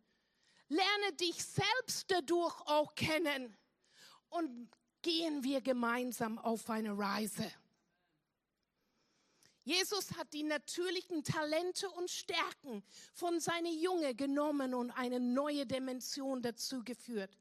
Lerne 0.68 1.12
dich 1.20 1.44
selbst 1.44 2.10
dadurch 2.10 2.60
auch 2.66 2.94
kennen. 2.94 3.56
Und 4.28 4.68
gehen 5.04 5.44
wir 5.44 5.60
gemeinsam 5.60 6.38
auf 6.38 6.68
eine 6.70 6.96
Reise. 6.96 7.52
Jesus 9.64 10.16
hat 10.16 10.32
die 10.32 10.42
natürlichen 10.42 11.22
Talente 11.22 11.88
und 11.90 12.10
Stärken 12.10 12.82
von 13.14 13.38
seinen 13.38 13.78
Jungen 13.78 14.16
genommen 14.16 14.74
und 14.74 14.90
eine 14.90 15.20
neue 15.20 15.66
Dimension 15.66 16.42
dazu 16.42 16.82
geführt. 16.82 17.36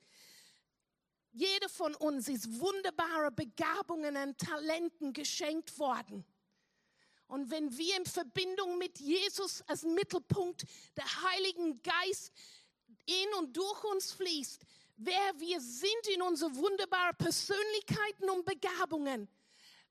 Jeder 1.32 1.68
von 1.68 1.96
uns 1.96 2.28
ist 2.28 2.60
wunderbare 2.60 3.32
Begabungen 3.32 4.16
und 4.18 4.38
Talenten 4.38 5.14
geschenkt 5.14 5.80
worden. 5.80 6.24
Und 7.28 7.50
wenn 7.50 7.76
wir 7.78 7.98
in 7.98 8.06
Verbindung 8.06 8.78
mit 8.78 9.00
Jesus 9.00 9.62
als 9.64 9.84
Mittelpunkt 9.84 10.66
der 10.96 11.24
Heiligen 11.24 11.82
Geist 11.82 12.32
in 13.06 13.34
und 13.40 13.56
durch 13.56 13.84
uns 13.84 14.12
fließt, 14.14 14.62
wer 14.98 15.40
wir 15.40 15.60
sind 15.60 16.08
in 16.14 16.22
unsere 16.22 16.56
wunderbaren 16.56 17.16
Persönlichkeiten 17.18 18.30
und 18.30 18.46
Begabungen, 18.46 19.28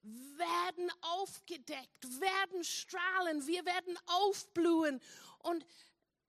werden 0.02 0.90
aufgedeckt, 1.00 2.20
werden 2.20 2.64
strahlen, 2.64 3.46
wir 3.46 3.64
werden 3.64 3.96
aufblühen. 4.06 5.00
Und 5.38 5.64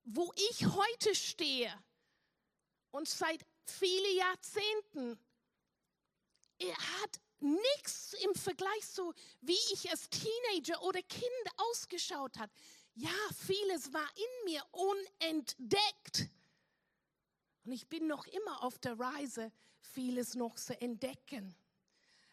wo 0.03 0.31
ich 0.49 0.65
heute 0.67 1.15
stehe 1.15 1.73
und 2.91 3.07
seit 3.09 3.43
vielen 3.65 4.17
Jahrzehnten, 4.17 5.19
er 6.59 6.77
hat 7.01 7.19
nichts 7.39 8.13
im 8.23 8.35
Vergleich 8.35 8.85
so, 8.85 9.13
wie 9.41 9.57
ich 9.73 9.89
als 9.89 10.09
Teenager 10.09 10.81
oder 10.83 11.01
Kind 11.01 11.23
ausgeschaut 11.57 12.37
hat. 12.37 12.49
Ja, 12.95 13.09
vieles 13.45 13.91
war 13.91 14.07
in 14.15 14.51
mir 14.51 14.63
unentdeckt. 14.71 16.29
Und 17.65 17.71
ich 17.71 17.87
bin 17.87 18.07
noch 18.07 18.25
immer 18.27 18.63
auf 18.63 18.77
der 18.79 18.99
Reise, 18.99 19.51
vieles 19.81 20.35
noch 20.35 20.55
zu 20.55 20.79
entdecken. 20.81 21.55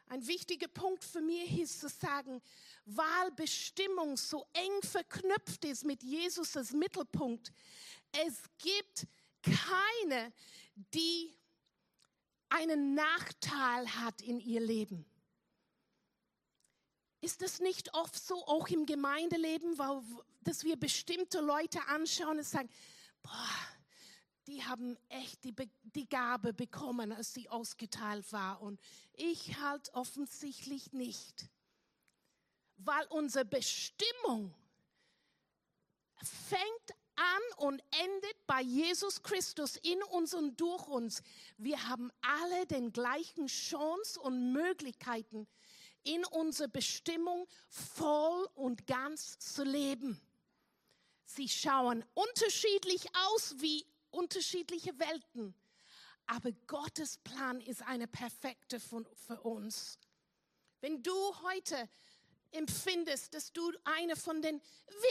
Ein 0.08 0.26
wichtiger 0.26 0.66
Punkt 0.66 1.04
für 1.04 1.20
mich 1.20 1.60
ist 1.60 1.80
zu 1.80 1.88
sagen, 1.88 2.42
weil 2.84 3.30
Bestimmung 3.36 4.16
so 4.16 4.44
eng 4.52 4.82
verknüpft 4.82 5.64
ist 5.64 5.84
mit 5.84 6.02
Jesus 6.02 6.56
als 6.56 6.72
Mittelpunkt, 6.72 7.52
es 8.10 8.42
gibt 8.58 9.06
keine, 9.40 10.32
die 10.74 11.32
einen 12.48 12.94
Nachteil 12.94 13.88
hat 14.00 14.20
in 14.22 14.40
ihr 14.40 14.60
Leben. 14.60 15.06
Ist 17.20 17.42
es 17.42 17.60
nicht 17.60 17.94
oft 17.94 18.16
so, 18.16 18.34
auch 18.46 18.66
im 18.66 18.86
Gemeindeleben, 18.86 19.76
dass 20.40 20.64
wir 20.64 20.76
bestimmte 20.76 21.40
Leute 21.40 21.86
anschauen 21.86 22.38
und 22.38 22.44
sagen, 22.44 22.68
boah, 23.22 23.48
die 24.46 24.64
haben 24.64 24.96
echt 25.08 25.44
die, 25.44 25.54
die 25.82 26.08
Gabe 26.08 26.52
bekommen, 26.52 27.12
als 27.12 27.34
sie 27.34 27.48
ausgeteilt 27.48 28.32
war. 28.32 28.60
Und 28.60 28.80
ich 29.12 29.58
halt 29.60 29.92
offensichtlich 29.94 30.92
nicht. 30.92 31.48
Weil 32.76 33.06
unsere 33.08 33.44
Bestimmung 33.44 34.54
fängt 36.22 36.94
an 37.16 37.66
und 37.68 37.82
endet 37.90 38.46
bei 38.46 38.62
Jesus 38.62 39.22
Christus 39.22 39.76
in 39.76 40.02
uns 40.04 40.32
und 40.34 40.58
durch 40.60 40.86
uns. 40.88 41.22
Wir 41.58 41.88
haben 41.88 42.10
alle 42.22 42.66
den 42.66 42.92
gleichen 42.92 43.46
Chance 43.46 44.18
und 44.20 44.52
Möglichkeiten, 44.52 45.46
in 46.02 46.24
unserer 46.24 46.68
Bestimmung 46.68 47.46
voll 47.68 48.48
und 48.54 48.86
ganz 48.86 49.38
zu 49.38 49.64
leben. 49.64 50.18
Sie 51.24 51.48
schauen 51.48 52.04
unterschiedlich 52.14 53.06
aus 53.28 53.54
wie 53.58 53.84
unterschiedliche 54.10 54.98
Welten. 54.98 55.54
Aber 56.26 56.52
Gottes 56.66 57.18
Plan 57.18 57.60
ist 57.60 57.82
eine 57.82 58.06
perfekte 58.06 58.78
für 58.78 59.40
uns. 59.42 59.98
Wenn 60.80 61.02
du 61.02 61.12
heute 61.42 61.88
empfindest, 62.52 63.34
dass 63.34 63.52
du 63.52 63.72
eine 63.84 64.16
von 64.16 64.40
den 64.40 64.60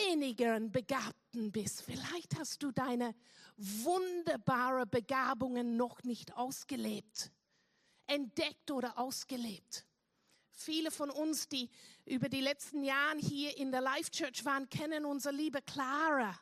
wenigeren 0.08 0.72
Begabten 0.72 1.52
bist, 1.52 1.82
vielleicht 1.82 2.38
hast 2.38 2.64
du 2.64 2.72
deine 2.72 3.16
wunderbare 3.58 4.86
Begabungen 4.86 5.76
noch 5.76 6.04
nicht 6.04 6.34
ausgelebt, 6.36 7.32
entdeckt 8.08 8.72
oder 8.72 8.98
ausgelebt. 8.98 9.86
Viele 10.52 10.92
von 10.92 11.10
uns, 11.10 11.48
die 11.48 11.70
über 12.06 12.28
die 12.28 12.42
letzten 12.42 12.84
Jahre 12.84 13.18
hier 13.18 13.56
in 13.58 13.72
der 13.72 13.82
Life 13.82 14.12
Church 14.12 14.44
waren, 14.44 14.70
kennen 14.70 15.06
unsere 15.06 15.34
liebe 15.34 15.62
Clara 15.62 16.38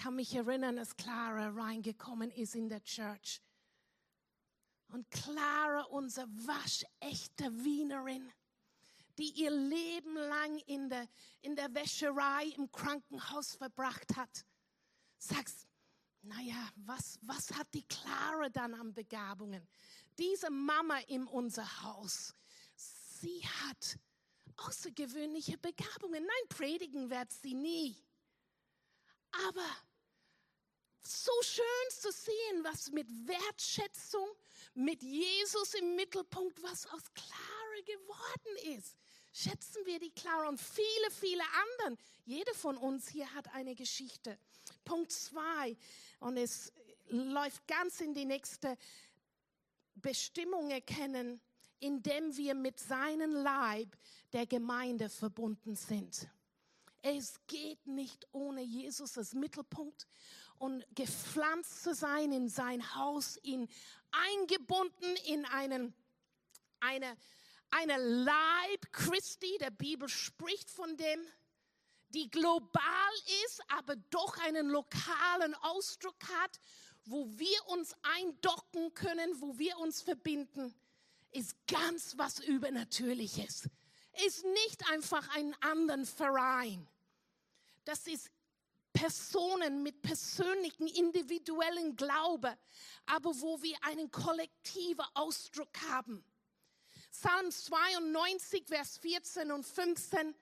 kann 0.00 0.16
mich 0.16 0.34
erinnern, 0.34 0.78
als 0.78 0.96
Clara 0.96 1.50
reingekommen 1.50 2.30
ist 2.30 2.54
in 2.54 2.70
der 2.70 2.82
Church. 2.82 3.42
Und 4.88 5.10
Clara, 5.10 5.82
unsere 5.90 6.26
waschechte 6.26 7.52
Wienerin, 7.64 8.32
die 9.18 9.30
ihr 9.32 9.50
Leben 9.50 10.14
lang 10.14 10.58
in 10.60 10.88
der, 10.88 11.06
in 11.42 11.54
der 11.54 11.72
Wäscherei 11.74 12.46
im 12.56 12.72
Krankenhaus 12.72 13.54
verbracht 13.56 14.16
hat, 14.16 14.46
sagst, 15.18 15.66
naja, 16.22 16.70
was, 16.76 17.18
was 17.22 17.52
hat 17.52 17.72
die 17.74 17.86
Clara 17.86 18.48
dann 18.48 18.74
an 18.74 18.94
Begabungen? 18.94 19.68
Diese 20.18 20.50
Mama 20.50 20.98
in 21.08 21.26
unser 21.26 21.82
Haus, 21.82 22.34
sie 22.76 23.42
hat 23.42 23.98
außergewöhnliche 24.56 25.58
Begabungen. 25.58 26.24
Nein, 26.24 26.48
predigen 26.48 27.10
wird 27.10 27.30
sie 27.32 27.54
nie. 27.54 28.02
Aber 29.46 29.64
so 31.02 31.32
schön 31.42 31.64
zu 31.90 32.10
sehen, 32.12 32.64
was 32.64 32.90
mit 32.90 33.08
Wertschätzung, 33.26 34.28
mit 34.74 35.02
Jesus 35.02 35.74
im 35.74 35.96
Mittelpunkt, 35.96 36.62
was 36.62 36.86
aus 36.86 37.02
Clara 37.14 37.60
geworden 37.84 38.78
ist. 38.78 38.96
Schätzen 39.32 39.86
wir 39.86 39.98
die 39.98 40.10
Clara 40.10 40.48
und 40.48 40.60
viele, 40.60 41.10
viele 41.10 41.42
anderen. 41.42 41.98
Jeder 42.24 42.54
von 42.54 42.76
uns 42.76 43.08
hier 43.08 43.32
hat 43.32 43.52
eine 43.54 43.74
Geschichte. 43.74 44.38
Punkt 44.84 45.12
zwei. 45.12 45.76
Und 46.18 46.36
es 46.36 46.72
läuft 47.08 47.66
ganz 47.66 48.00
in 48.00 48.12
die 48.12 48.24
nächste 48.24 48.76
Bestimmung 49.94 50.70
erkennen, 50.70 51.40
indem 51.78 52.36
wir 52.36 52.54
mit 52.54 52.78
seinem 52.78 53.32
Leib 53.34 53.96
der 54.32 54.46
Gemeinde 54.46 55.08
verbunden 55.08 55.76
sind. 55.76 56.28
Es 57.02 57.34
geht 57.46 57.86
nicht 57.86 58.26
ohne 58.32 58.62
Jesus 58.62 59.16
als 59.16 59.32
Mittelpunkt 59.32 60.06
und 60.60 60.84
gepflanzt 60.94 61.82
zu 61.82 61.94
sein 61.94 62.32
in 62.32 62.50
sein 62.50 62.94
Haus, 62.94 63.38
ihn 63.42 63.66
eingebunden 64.10 65.16
in 65.26 65.46
einen, 65.46 65.94
eine, 66.80 67.16
eine 67.70 67.96
Leib 67.96 68.92
Christi. 68.92 69.56
Der 69.58 69.70
Bibel 69.70 70.06
spricht 70.06 70.70
von 70.70 70.98
dem, 70.98 71.20
die 72.10 72.30
global 72.30 73.12
ist, 73.46 73.62
aber 73.68 73.96
doch 74.10 74.36
einen 74.44 74.68
lokalen 74.68 75.54
Ausdruck 75.54 76.22
hat, 76.40 76.60
wo 77.06 77.26
wir 77.38 77.66
uns 77.68 77.94
eindocken 78.02 78.92
können, 78.92 79.40
wo 79.40 79.58
wir 79.58 79.78
uns 79.78 80.02
verbinden, 80.02 80.74
ist 81.32 81.56
ganz 81.68 82.18
was 82.18 82.38
Übernatürliches. 82.38 83.70
Ist 84.26 84.44
nicht 84.44 84.90
einfach 84.90 85.26
ein 85.34 85.56
anderen 85.62 86.04
Verein. 86.04 86.86
Das 87.86 88.06
ist 88.06 88.30
Personen 88.92 89.82
mit 89.82 90.02
persönlichen, 90.02 90.86
individuellen 90.86 91.96
Glaube, 91.96 92.56
aber 93.06 93.30
wo 93.40 93.62
wir 93.62 93.76
einen 93.82 94.10
kollektiven 94.10 95.04
Ausdruck 95.14 95.70
haben. 95.88 96.24
Psalm 97.10 97.50
92, 97.50 98.66
Vers 98.66 98.98
14 98.98 99.50
und 99.52 99.66
15. 99.66 100.34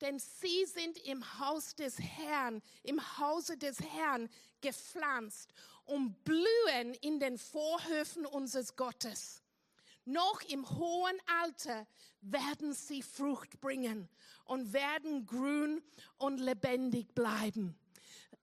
Denn 0.00 0.18
sie 0.18 0.66
sind 0.66 0.98
im 1.06 1.38
Haus 1.38 1.74
des 1.74 1.98
Herrn, 1.98 2.62
im 2.82 3.18
Hause 3.18 3.56
des 3.56 3.80
Herrn 3.80 4.28
gepflanzt 4.60 5.50
und 5.84 6.22
blühen 6.24 6.94
in 7.00 7.18
den 7.18 7.38
Vorhöfen 7.38 8.26
unseres 8.26 8.76
Gottes. 8.76 9.42
Noch 10.06 10.40
im 10.42 10.68
hohen 10.70 11.20
Alter 11.42 11.84
werden 12.20 12.72
sie 12.72 13.02
Frucht 13.02 13.60
bringen 13.60 14.08
und 14.44 14.72
werden 14.72 15.26
grün 15.26 15.82
und 16.16 16.38
lebendig 16.38 17.12
bleiben. 17.12 17.76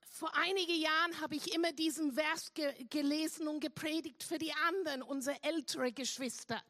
Vor 0.09 0.35
einigen 0.35 0.75
Jahren 0.75 1.21
habe 1.21 1.35
ich 1.35 1.55
immer 1.55 1.71
diesen 1.71 2.11
Vers 2.11 2.53
ge 2.53 2.71
gelesen 2.89 3.47
und 3.47 3.61
gepredigt 3.61 4.23
für 4.23 4.37
die 4.37 4.53
anderen, 4.67 5.01
unsere 5.01 5.41
ältere 5.41 5.93
Geschwister. 5.93 6.61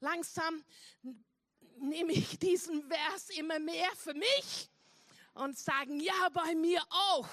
Langsam 0.00 0.62
nehme 1.78 2.12
ich 2.12 2.38
diesen 2.38 2.86
Vers 2.86 3.30
immer 3.30 3.58
mehr 3.58 3.90
für 3.96 4.14
mich 4.14 4.70
und 5.32 5.58
sagen, 5.58 6.00
ja, 6.00 6.28
bei 6.34 6.54
mir 6.54 6.82
auch. 6.90 7.28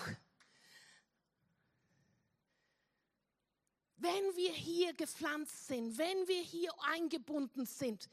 Wenn 4.02 4.36
wir 4.36 4.52
hier 4.52 4.94
gepflanzt 4.94 5.68
sind, 5.68 5.96
wenn 6.00 6.28
wir 6.28 6.42
hier 6.42 6.72
eingebunden 6.92 7.68
sind, 7.68 8.10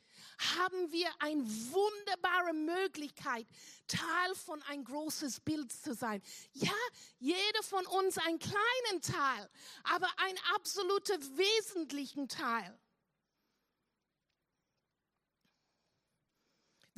haben 0.56 0.92
wir 0.92 1.08
eine 1.18 1.42
wunderbare 1.42 2.52
Möglichkeit, 2.52 3.46
Teil 3.86 4.34
von 4.34 4.62
ein 4.64 4.84
großes 4.84 5.40
Bild 5.40 5.72
zu 5.72 5.94
sein. 5.94 6.20
Ja, 6.52 6.74
jeder 7.18 7.62
von 7.62 7.86
uns 7.86 8.18
einen 8.18 8.38
kleinen 8.38 9.00
Teil, 9.00 9.48
aber 9.84 10.08
ein 10.18 10.38
absoluter 10.54 11.18
wesentlichen 11.38 12.28
Teil. 12.28 12.78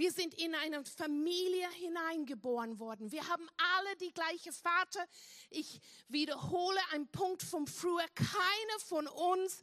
Wir 0.01 0.13
sind 0.13 0.33
in 0.33 0.55
eine 0.55 0.83
Familie 0.83 1.69
hineingeboren 1.73 2.79
worden. 2.79 3.13
Wir 3.13 3.29
haben 3.29 3.47
alle 3.59 3.97
die 3.97 4.15
gleiche 4.15 4.51
Vater. 4.51 5.07
Ich 5.51 5.79
wiederhole 6.09 6.81
einen 6.93 7.07
Punkt 7.09 7.43
vom 7.43 7.67
früher. 7.67 8.07
Keiner 8.15 8.79
von 8.87 9.07
uns 9.07 9.63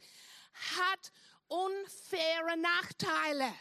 hat 0.77 1.11
unfaire 1.47 2.55
Nachteile. 2.55 3.51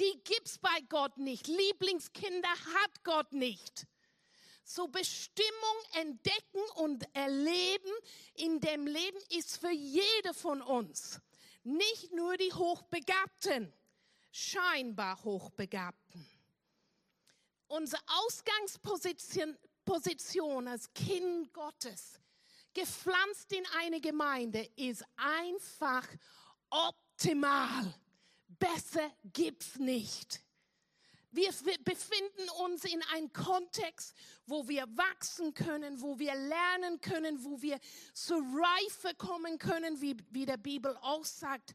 Die 0.00 0.20
gibt's 0.24 0.58
bei 0.58 0.80
Gott 0.88 1.18
nicht. 1.18 1.46
Lieblingskinder 1.46 2.50
hat 2.50 3.04
Gott 3.04 3.32
nicht. 3.32 3.86
So 4.64 4.88
Bestimmung 4.88 5.76
entdecken 5.92 6.64
und 6.78 7.04
erleben 7.14 7.92
in 8.34 8.58
dem 8.58 8.88
Leben 8.88 9.18
ist 9.38 9.56
für 9.56 9.70
jede 9.70 10.34
von 10.34 10.62
uns. 10.62 11.20
Nicht 11.62 12.12
nur 12.12 12.36
die 12.38 12.52
Hochbegabten, 12.52 13.72
scheinbar 14.32 15.22
Hochbegabten. 15.22 16.26
Unsere 17.68 18.02
Ausgangsposition 18.06 19.56
Position 19.84 20.68
als 20.68 20.92
Kind 20.94 21.52
Gottes, 21.52 22.20
gepflanzt 22.72 23.52
in 23.52 23.64
eine 23.78 24.00
Gemeinde, 24.00 24.68
ist 24.76 25.04
einfach 25.16 26.06
optimal. 26.70 27.92
Besser 28.48 29.10
gibt's 29.24 29.76
nicht. 29.76 30.40
Wir 31.32 31.50
befinden 31.82 32.48
uns 32.62 32.84
in 32.84 33.02
einem 33.14 33.32
Kontext, 33.32 34.14
wo 34.46 34.68
wir 34.68 34.86
wachsen 34.96 35.54
können, 35.54 36.00
wo 36.00 36.18
wir 36.18 36.34
lernen 36.34 37.00
können, 37.00 37.42
wo 37.42 37.60
wir 37.62 37.80
zur 38.12 38.38
Reife 38.38 39.14
kommen 39.16 39.58
können, 39.58 40.00
wie, 40.02 40.14
wie 40.30 40.44
der 40.44 40.58
Bibel 40.58 40.94
auch 41.00 41.24
sagt, 41.24 41.74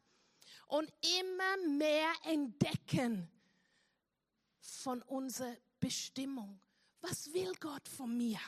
und 0.67 0.91
immer 1.19 1.57
mehr 1.77 2.11
entdecken 2.23 3.29
von 4.59 5.01
unserer 5.03 5.55
Bestimmung. 5.79 6.59
Was 7.01 7.31
will 7.33 7.53
Gott 7.59 7.87
von 7.87 8.15
mir? 8.15 8.39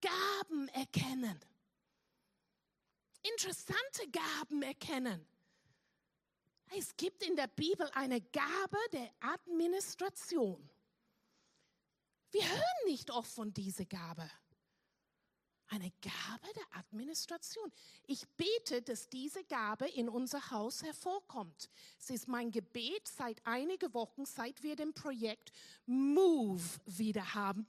Gaben 0.00 0.68
erkennen. 0.68 1.38
Interessante 3.22 4.08
Gaben 4.10 4.62
erkennen. 4.62 5.26
Es 6.74 6.96
gibt 6.96 7.22
in 7.22 7.36
der 7.36 7.48
Bibel 7.48 7.88
eine 7.92 8.20
Gabe 8.20 8.78
der 8.92 9.10
Administration. 9.20 10.68
Wir 12.30 12.48
hören 12.48 12.86
nicht 12.86 13.10
oft 13.10 13.30
von 13.30 13.52
dieser 13.52 13.84
Gabe. 13.84 14.28
Eine 15.72 15.90
Gabe 16.02 16.52
der 16.54 16.80
Administration. 16.80 17.72
Ich 18.06 18.28
bete, 18.36 18.82
dass 18.82 19.08
diese 19.08 19.42
Gabe 19.44 19.88
in 19.88 20.10
unser 20.10 20.50
Haus 20.50 20.82
hervorkommt. 20.82 21.70
Es 21.98 22.10
ist 22.10 22.28
mein 22.28 22.50
Gebet 22.50 23.08
seit 23.08 23.40
einigen 23.46 23.94
Wochen, 23.94 24.26
seit 24.26 24.62
wir 24.62 24.76
dem 24.76 24.92
Projekt 24.92 25.50
Move 25.86 26.60
wieder 26.84 27.32
haben, 27.32 27.66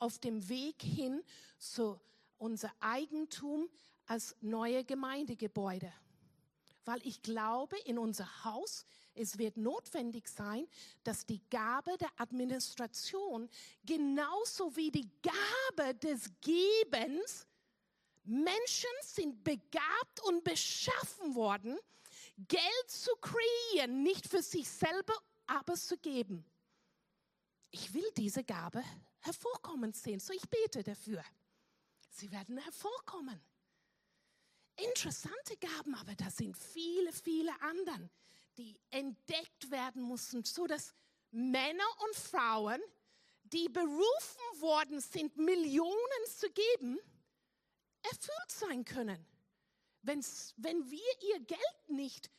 auf 0.00 0.18
dem 0.18 0.48
Weg 0.48 0.82
hin 0.82 1.22
zu 1.56 2.00
unser 2.38 2.72
Eigentum 2.80 3.68
als 4.06 4.34
neue 4.40 4.84
Gemeindegebäude 4.84 5.92
weil 6.86 7.00
ich 7.06 7.22
glaube, 7.22 7.76
in 7.86 7.98
unser 7.98 8.44
Haus, 8.44 8.84
es 9.14 9.38
wird 9.38 9.56
notwendig 9.56 10.28
sein, 10.28 10.66
dass 11.02 11.26
die 11.26 11.40
Gabe 11.50 11.96
der 11.98 12.10
Administration 12.16 13.48
genauso 13.84 14.74
wie 14.76 14.90
die 14.90 15.10
Gabe 15.22 15.94
des 15.94 16.30
Gebens, 16.40 17.46
Menschen 18.24 18.90
sind 19.02 19.44
begabt 19.44 20.20
und 20.24 20.42
beschaffen 20.44 21.34
worden, 21.34 21.78
Geld 22.48 22.88
zu 22.88 23.10
kreieren, 23.20 24.02
nicht 24.02 24.26
für 24.26 24.42
sich 24.42 24.68
selber, 24.68 25.14
aber 25.46 25.74
zu 25.74 25.96
geben. 25.98 26.44
Ich 27.70 27.92
will 27.92 28.10
diese 28.16 28.42
Gabe 28.42 28.82
hervorkommen 29.20 29.92
sehen, 29.92 30.20
so 30.20 30.32
ich 30.32 30.48
bete 30.48 30.82
dafür. 30.82 31.22
Sie 32.10 32.30
werden 32.30 32.56
hervorkommen 32.58 33.40
interessante 34.76 35.56
Gaben, 35.56 35.94
aber 35.94 36.14
da 36.14 36.30
sind 36.30 36.56
viele, 36.56 37.12
viele 37.12 37.52
anderen, 37.62 38.10
die 38.56 38.80
entdeckt 38.90 39.70
werden 39.70 40.02
mussten, 40.02 40.44
so 40.44 40.66
dass 40.66 40.94
Männer 41.30 41.84
und 42.04 42.14
Frauen, 42.16 42.80
die 43.44 43.68
berufen 43.68 44.60
worden 44.60 45.00
sind, 45.00 45.36
Millionen 45.36 46.26
zu 46.26 46.48
geben, 46.50 46.98
erfüllt 48.02 48.50
sein 48.50 48.84
können. 48.84 49.26
Wenn's, 50.02 50.54
wenn 50.56 50.90
wir 50.90 51.22
ihr 51.22 51.40
Geld 51.40 51.88
nicht 51.88 52.30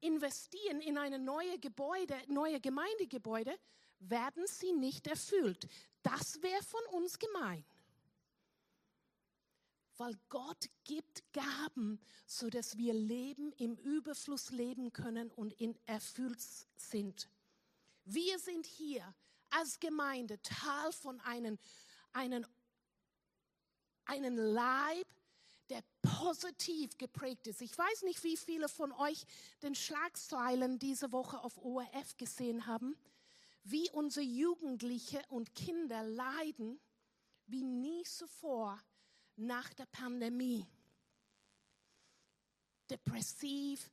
investieren 0.00 0.80
in 0.80 0.96
eine 0.96 1.18
neue 1.18 1.58
Gebäude, 1.58 2.16
neue 2.28 2.60
Gemeindegebäude, 2.60 3.58
werden 3.98 4.46
sie 4.46 4.72
nicht 4.72 5.06
erfüllt. 5.06 5.68
Das 6.02 6.40
wäre 6.42 6.62
von 6.62 6.84
uns 6.92 7.18
gemein 7.18 7.64
weil 9.98 10.14
Gott 10.28 10.68
gibt 10.84 11.24
Gaben, 11.32 12.00
so 12.26 12.48
dass 12.48 12.76
wir 12.76 12.94
Leben 12.94 13.52
im 13.52 13.76
Überfluss 13.76 14.50
leben 14.50 14.92
können 14.92 15.30
und 15.32 15.52
in 15.54 15.76
erfüllt 15.86 16.40
sind. 16.76 17.28
Wir 18.04 18.38
sind 18.38 18.66
hier 18.66 19.14
als 19.50 19.80
Gemeinde 19.80 20.40
Teil 20.42 20.92
von 20.92 21.20
einem, 21.20 21.58
einem, 22.12 22.46
einem 24.04 24.36
Leib, 24.36 25.06
der 25.68 25.82
positiv 26.00 26.96
geprägt 26.96 27.46
ist. 27.46 27.60
Ich 27.60 27.76
weiß 27.76 28.02
nicht, 28.02 28.24
wie 28.24 28.36
viele 28.36 28.68
von 28.68 28.92
euch 28.92 29.26
den 29.62 29.74
Schlagzeilen 29.74 30.78
diese 30.78 31.12
Woche 31.12 31.40
auf 31.40 31.58
ORF 31.58 32.16
gesehen 32.16 32.66
haben, 32.66 32.96
wie 33.64 33.90
unsere 33.90 34.24
Jugendliche 34.24 35.20
und 35.28 35.54
Kinder 35.54 36.02
leiden, 36.02 36.80
wie 37.46 37.62
nie 37.62 38.02
zuvor 38.04 38.80
nach 39.38 39.72
der 39.74 39.86
Pandemie. 39.86 40.66
Depressiv, 42.90 43.90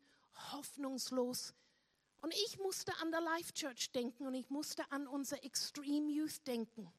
hoffnungslos. 0.52 1.54
Und 2.22 2.34
ich 2.34 2.58
musste 2.60 2.96
an 3.02 3.12
der 3.12 3.22
Life 3.22 3.54
Church 3.54 3.92
denken 3.92 4.26
und 4.26 4.34
ich 4.34 4.50
musste 4.50 4.90
an 4.92 5.08
unser 5.08 5.44
Extreme 5.44 6.12
Youth 6.12 6.46
denken. 6.48 6.92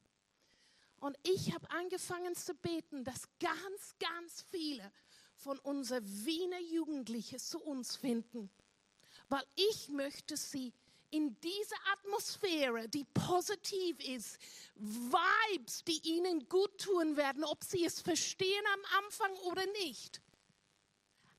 Und 0.99 1.17
ich 1.23 1.53
habe 1.53 1.69
angefangen 1.71 2.35
zu 2.35 2.55
beten, 2.55 3.03
dass 3.03 3.27
ganz, 3.39 3.95
ganz 3.99 4.41
viele 4.49 4.91
von 5.35 5.59
unseren 5.59 6.05
Wiener 6.25 6.59
Jugendlichen 6.59 7.39
zu 7.39 7.59
uns 7.59 7.95
finden. 7.95 8.49
Weil 9.29 9.43
ich 9.55 9.89
möchte 9.89 10.37
sie 10.37 10.73
in 11.11 11.39
dieser 11.39 11.77
Atmosphäre, 11.93 12.87
die 12.89 13.05
positiv 13.13 13.99
ist, 14.07 14.37
Vibes, 14.75 15.83
die 15.85 15.99
ihnen 16.03 16.47
gut 16.49 16.77
tun 16.79 17.15
werden, 17.17 17.43
ob 17.43 17.63
sie 17.63 17.85
es 17.85 18.01
verstehen 18.01 18.63
am 18.73 19.03
Anfang 19.03 19.33
oder 19.49 19.65
nicht. 19.83 20.21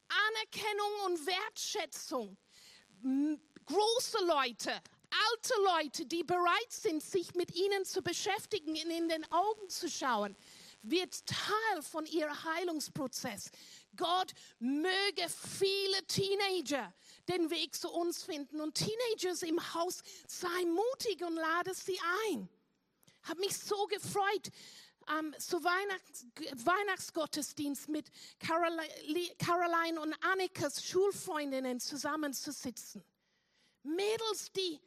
Anerkennung 0.09 0.93
und 1.07 1.27
Wertschätzung. 1.27 2.37
Große 3.67 4.25
Leute, 4.25 4.71
alte 4.71 5.55
Leute, 5.65 6.07
die 6.07 6.25
bereit 6.25 6.71
sind, 6.71 7.03
sich 7.03 7.35
mit 7.35 7.55
ihnen 7.55 7.85
zu 7.85 8.03
beschäftigen, 8.03 8.75
ihnen 8.75 8.91
in 8.91 9.09
den 9.09 9.33
Augen 9.33 9.69
zu 9.69 9.91
schauen, 9.91 10.35
wird 10.83 11.27
Teil 11.27 11.83
von 11.83 12.07
ihrem 12.07 12.45
Heilungsprozess. 12.45 13.51
Gott 13.97 14.33
möge 14.59 15.29
viele 15.59 16.07
Teenager 16.07 16.95
den 17.29 17.51
Weg 17.51 17.75
zu 17.75 17.91
uns 17.91 18.25
finden 18.25 18.61
und 18.61 18.75
Teenagers 18.75 19.43
im 19.43 19.75
Haus, 19.75 20.03
sei 20.27 20.65
mutig 20.65 21.23
und 21.25 21.35
lade 21.35 21.75
sie 21.75 21.99
ein. 22.31 22.49
Hab 23.23 23.39
mich 23.39 23.57
so 23.57 23.87
gefreut, 23.87 24.51
ähm, 25.19 25.35
zu 25.39 25.63
Weihnachts 25.63 26.27
Weihnachtsgottesdienst 26.65 27.89
mit 27.89 28.11
Caroline, 28.39 29.35
Caroline 29.39 30.01
und 30.01 30.15
Annikas 30.25 30.85
Schulfreundinnen 30.85 31.81
zusammenzusitzen. 31.81 33.05
Mädels, 33.83 34.53
die 34.53 34.81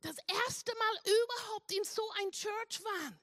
das 0.00 0.16
erste 0.26 0.72
Mal 0.74 1.14
überhaupt 1.22 1.72
in 1.72 1.84
so 1.84 2.02
ein 2.20 2.30
Church 2.30 2.84
waren. 2.84 3.20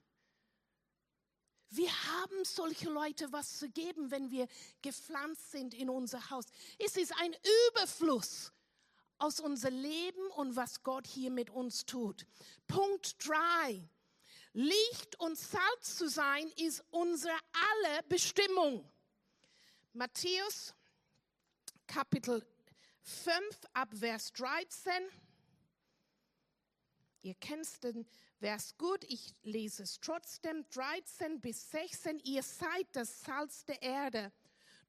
Wir 1.71 1.89
haben 2.07 2.43
solche 2.43 2.89
Leute 2.89 3.31
was 3.31 3.57
zu 3.57 3.69
geben, 3.69 4.11
wenn 4.11 4.29
wir 4.29 4.47
gepflanzt 4.81 5.51
sind 5.51 5.73
in 5.73 5.89
unser 5.89 6.29
Haus. 6.29 6.45
Es 6.77 6.97
ist 6.97 7.13
ein 7.17 7.33
Überfluss 7.69 8.51
aus 9.17 9.39
unser 9.39 9.69
Leben 9.69 10.27
und 10.35 10.57
was 10.57 10.83
Gott 10.83 11.07
hier 11.07 11.31
mit 11.31 11.49
uns 11.49 11.85
tut. 11.85 12.25
Punkt 12.67 13.15
drei. 13.25 13.87
Licht 14.51 15.17
und 15.19 15.37
Salz 15.37 15.95
zu 15.95 16.09
sein 16.09 16.51
ist 16.57 16.83
unsere 16.91 17.37
alle 17.53 18.03
Bestimmung. 18.09 18.85
Matthäus 19.93 20.73
Kapitel 21.87 22.45
5 23.03 23.35
ab 23.73 23.93
Vers 23.97 24.33
13. 24.33 24.91
Ihr 27.21 27.35
kennt 27.35 27.81
den 27.83 28.05
Vers 28.41 28.75
gut, 28.75 29.03
ich 29.03 29.35
lese 29.43 29.83
es 29.83 29.99
trotzdem, 29.99 30.65
13 30.71 31.39
bis 31.41 31.69
16, 31.69 32.17
ihr 32.23 32.41
seid 32.41 32.87
das 32.93 33.21
Salz 33.21 33.65
der 33.65 33.79
Erde. 33.83 34.31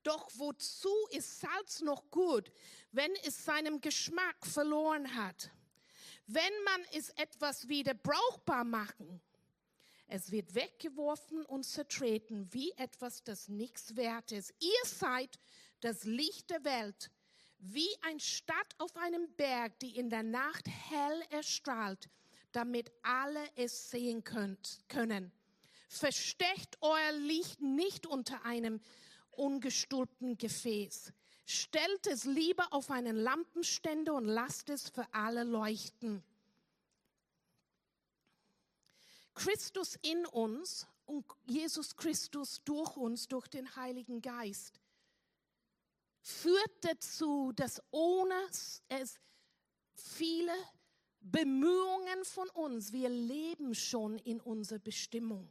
Doch 0.02 0.30
wozu 0.36 0.88
ist 1.10 1.40
Salz 1.40 1.82
noch 1.82 2.10
gut, 2.10 2.50
wenn 2.92 3.12
es 3.24 3.44
seinen 3.44 3.82
Geschmack 3.82 4.46
verloren 4.46 5.14
hat? 5.14 5.50
Wenn 6.26 6.64
man 6.64 6.82
es 6.94 7.10
etwas 7.10 7.68
wieder 7.68 7.92
brauchbar 7.92 8.64
machen, 8.64 9.20
es 10.06 10.30
wird 10.30 10.54
weggeworfen 10.54 11.44
und 11.44 11.64
zertreten 11.64 12.50
wie 12.54 12.72
etwas, 12.78 13.22
das 13.22 13.48
nichts 13.48 13.96
wert 13.96 14.32
ist. 14.32 14.54
Ihr 14.60 14.86
seid 14.86 15.38
das 15.80 16.04
Licht 16.04 16.48
der 16.48 16.64
Welt. 16.64 17.10
wie 17.64 17.90
ein 18.00 18.18
Stadt 18.18 18.74
auf 18.78 18.96
einem 18.96 19.32
Berg, 19.36 19.78
die 19.78 19.96
in 19.96 20.10
der 20.10 20.24
Nacht 20.24 20.66
hell 20.66 21.22
erstrahlt, 21.30 22.08
damit 22.52 22.92
alle 23.02 23.44
es 23.56 23.90
sehen 23.90 24.24
könnt, 24.24 24.80
können. 24.88 25.32
Versteckt 25.88 26.78
euer 26.80 27.12
Licht 27.12 27.60
nicht 27.60 28.06
unter 28.06 28.44
einem 28.44 28.80
ungestülpten 29.30 30.38
Gefäß. 30.38 31.12
Stellt 31.44 32.06
es 32.06 32.24
lieber 32.24 32.72
auf 32.72 32.90
einen 32.90 33.16
Lampenständer 33.16 34.14
und 34.14 34.24
lasst 34.24 34.70
es 34.70 34.88
für 34.88 35.06
alle 35.12 35.44
leuchten. 35.44 36.22
Christus 39.34 39.98
in 40.02 40.24
uns 40.26 40.86
und 41.06 41.26
Jesus 41.46 41.96
Christus 41.96 42.62
durch 42.64 42.96
uns, 42.96 43.28
durch 43.28 43.48
den 43.48 43.74
Heiligen 43.76 44.20
Geist, 44.20 44.80
führt 46.20 46.72
dazu, 46.82 47.52
dass 47.52 47.82
ohne 47.90 48.34
es 48.88 49.18
viele 49.94 50.52
Bemühungen 51.22 52.24
von 52.24 52.48
uns, 52.50 52.92
wir 52.92 53.08
leben 53.08 53.74
schon 53.74 54.18
in 54.18 54.40
unserer 54.40 54.80
Bestimmung. 54.80 55.50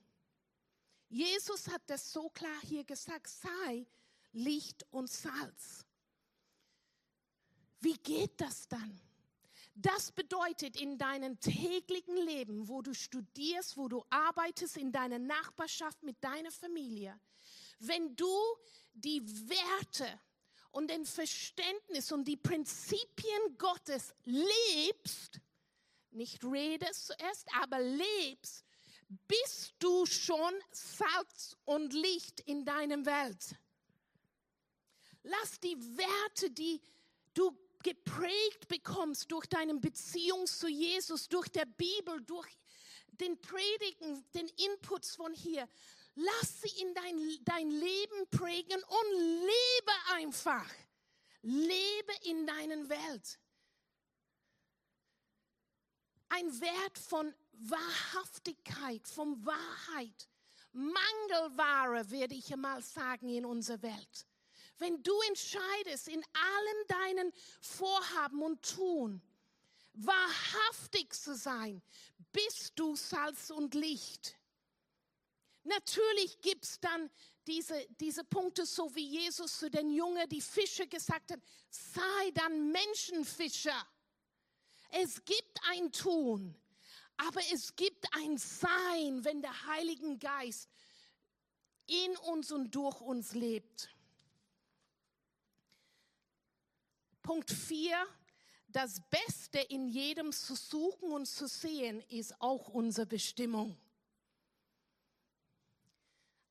Jesus 1.10 1.68
hat 1.68 1.82
das 1.88 2.12
so 2.12 2.30
klar 2.30 2.60
hier 2.64 2.84
gesagt, 2.84 3.28
sei 3.28 3.86
Licht 4.34 4.86
und 4.92 5.10
Salz. 5.10 5.86
Wie 7.80 7.98
geht 7.98 8.40
das 8.40 8.68
dann? 8.68 9.02
Das 9.74 10.12
bedeutet 10.12 10.80
in 10.80 10.98
deinem 10.98 11.40
täglichen 11.40 12.18
Leben, 12.18 12.68
wo 12.68 12.82
du 12.82 12.94
studierst, 12.94 13.78
wo 13.78 13.88
du 13.88 14.06
arbeitest, 14.10 14.78
in 14.78 14.92
deiner 14.92 15.20
Nachbarschaft 15.20 16.04
mit 16.04 16.22
deiner 16.24 16.52
Familie, 16.52 17.20
wenn 17.80 18.16
du 18.16 18.30
die 18.94 19.22
Werte 19.50 20.20
und 20.72 20.90
den 20.90 21.06
Verständnis 21.06 22.12
und 22.12 22.26
die 22.26 22.38
Prinzipien 22.38 23.58
Gottes 23.58 24.14
lebst, 24.26 25.40
nicht 26.14 26.44
redest 26.44 27.08
zuerst, 27.08 27.48
aber 27.62 27.80
lebst, 27.80 28.66
bist 29.28 29.74
du 29.80 30.06
schon 30.06 30.54
Salz 30.72 31.58
und 31.66 31.94
Licht 31.94 32.40
in 32.42 32.64
deinem 32.66 33.06
Welt. 33.06 33.56
Lass 35.24 35.60
die 35.60 35.78
Werte, 35.98 36.50
die 36.52 36.82
du 37.34 37.56
geprägt 37.84 38.68
bekommst 38.68 39.32
durch 39.32 39.48
deine 39.48 39.76
Beziehung 39.76 40.46
zu 40.48 40.68
Jesus, 40.68 41.28
durch 41.28 41.50
der 41.50 41.66
Bibel, 41.66 42.22
durch 42.22 42.48
den 43.08 43.40
Predigen, 43.42 44.24
den 44.34 44.48
Inputs 44.48 45.16
von 45.16 45.34
hier, 45.34 45.68
lass 46.16 46.62
sie 46.62 46.82
in 46.82 46.94
dein, 46.94 47.38
dein 47.44 47.70
Leben 47.70 48.30
prägen 48.30 48.82
und 48.84 49.20
lebe 49.20 50.14
einfach. 50.14 50.70
Lebe 51.42 52.14
in 52.24 52.46
deiner 52.46 52.88
Welt. 52.90 53.40
Ein 56.34 56.62
Wert 56.62 56.98
von 56.98 57.34
Wahrhaftigkeit, 57.52 59.06
von 59.06 59.46
Wahrheit. 59.46 60.30
Mangelware, 60.72 62.10
werde 62.10 62.36
ich 62.36 62.54
einmal 62.54 62.82
sagen, 62.82 63.28
in 63.28 63.44
unserer 63.44 63.82
Welt. 63.82 64.26
Wenn 64.78 65.04
du 65.04 65.12
entscheidest, 65.28 66.08
in 66.08 66.24
allen 66.34 66.88
deinen 66.88 67.34
Vorhaben 67.60 68.42
und 68.42 68.62
Tun, 68.64 69.22
wahrhaftig 69.94 71.14
zu 71.14 71.36
sein, 71.36 71.82
bist 72.32 72.72
du 72.76 72.96
Salz 72.96 73.50
und 73.50 73.76
Licht. 73.76 74.38
Natürlich 75.64 76.40
gibt 76.40 76.64
es 76.64 76.80
dann 76.80 77.10
diese, 77.46 77.86
diese 78.00 78.24
Punkte, 78.24 78.66
so 78.66 78.96
wie 78.96 79.06
Jesus 79.06 79.60
zu 79.60 79.70
den 79.70 79.92
Jungen, 79.92 80.30
die 80.30 80.40
Fische 80.40 80.88
gesagt 80.88 81.32
hat, 81.32 81.42
sei 81.70 82.32
dann 82.34 82.72
Menschenfischer. 82.72 83.86
Es 84.92 85.24
gibt 85.24 85.60
ein 85.70 85.92
Tun, 85.92 86.56
aber 87.18 87.42
es 87.54 87.76
gibt 87.76 88.06
ein 88.14 88.38
Sein, 88.38 89.24
wenn 89.24 89.42
der 89.42 89.66
Heilige 89.68 90.18
Geist 90.18 90.70
in 91.88 92.18
uns 92.18 92.52
und 92.52 92.72
durch 92.72 93.00
uns 93.02 93.34
lebt. 93.34 93.90
Punkt 97.22 97.52
4. 97.52 97.96
Das 98.68 99.02
Beste 99.10 99.60
in 99.60 99.88
jedem 99.88 100.32
zu 100.32 100.56
suchen 100.56 101.12
und 101.12 101.26
zu 101.26 101.48
sehen 101.48 102.02
ist 102.10 102.40
auch 102.42 102.70
unsere 102.70 103.06
Bestimmung. 103.06 103.78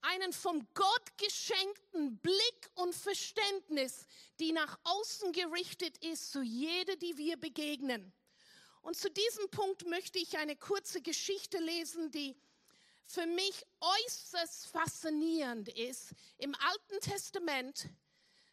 Einen 0.02 0.32
vom 0.32 0.66
Gott 0.74 1.18
geschenkten 1.18 2.18
Blick 2.18 2.70
und 2.74 2.94
Verständnis, 2.94 4.06
die 4.38 4.52
nach 4.52 4.78
außen 4.84 5.32
gerichtet 5.32 5.98
ist 6.04 6.32
zu 6.32 6.42
jeder, 6.42 6.96
die 6.96 7.16
wir 7.16 7.38
begegnen. 7.38 8.12
Und 8.82 8.96
zu 8.96 9.10
diesem 9.10 9.50
Punkt 9.50 9.86
möchte 9.86 10.18
ich 10.18 10.38
eine 10.38 10.56
kurze 10.56 11.02
Geschichte 11.02 11.58
lesen, 11.58 12.10
die 12.10 12.36
für 13.04 13.26
mich 13.26 13.66
äußerst 13.80 14.68
faszinierend 14.68 15.68
ist. 15.68 16.12
Im 16.38 16.54
Alten 16.54 17.00
Testament, 17.00 17.88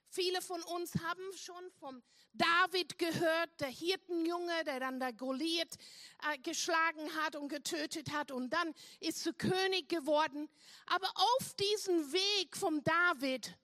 viele 0.10 0.42
von 0.42 0.62
uns 0.64 0.96
haben 0.96 1.22
schon 1.38 1.72
vom 1.80 2.02
David 2.34 2.98
gehört, 2.98 3.50
der 3.60 3.70
Hirtenjunge, 3.70 4.64
der 4.66 4.80
dann 4.80 5.00
der 5.00 5.14
Goliath 5.14 5.78
äh, 6.24 6.38
geschlagen 6.40 7.14
hat 7.16 7.36
und 7.36 7.50
getötet 7.50 8.12
hat 8.12 8.32
und 8.32 8.52
dann 8.52 8.74
ist 9.00 9.24
zu 9.24 9.34
König 9.34 9.90
geworden. 9.90 10.50
Aber 10.88 11.08
auf 11.16 11.54
diesem 11.56 12.12
Weg 12.12 12.58
vom 12.58 12.84
David, 12.84 13.56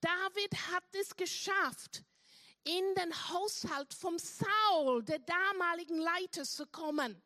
David 0.00 0.54
hat 0.72 0.84
es 0.92 1.16
geschafft, 1.16 2.02
in 2.64 2.94
den 2.94 3.12
Haushalt 3.30 3.92
vom 3.94 4.18
Saul, 4.18 5.02
der 5.02 5.18
damaligen 5.20 5.98
Leiter, 5.98 6.44
zu 6.44 6.66
kommen. 6.66 7.22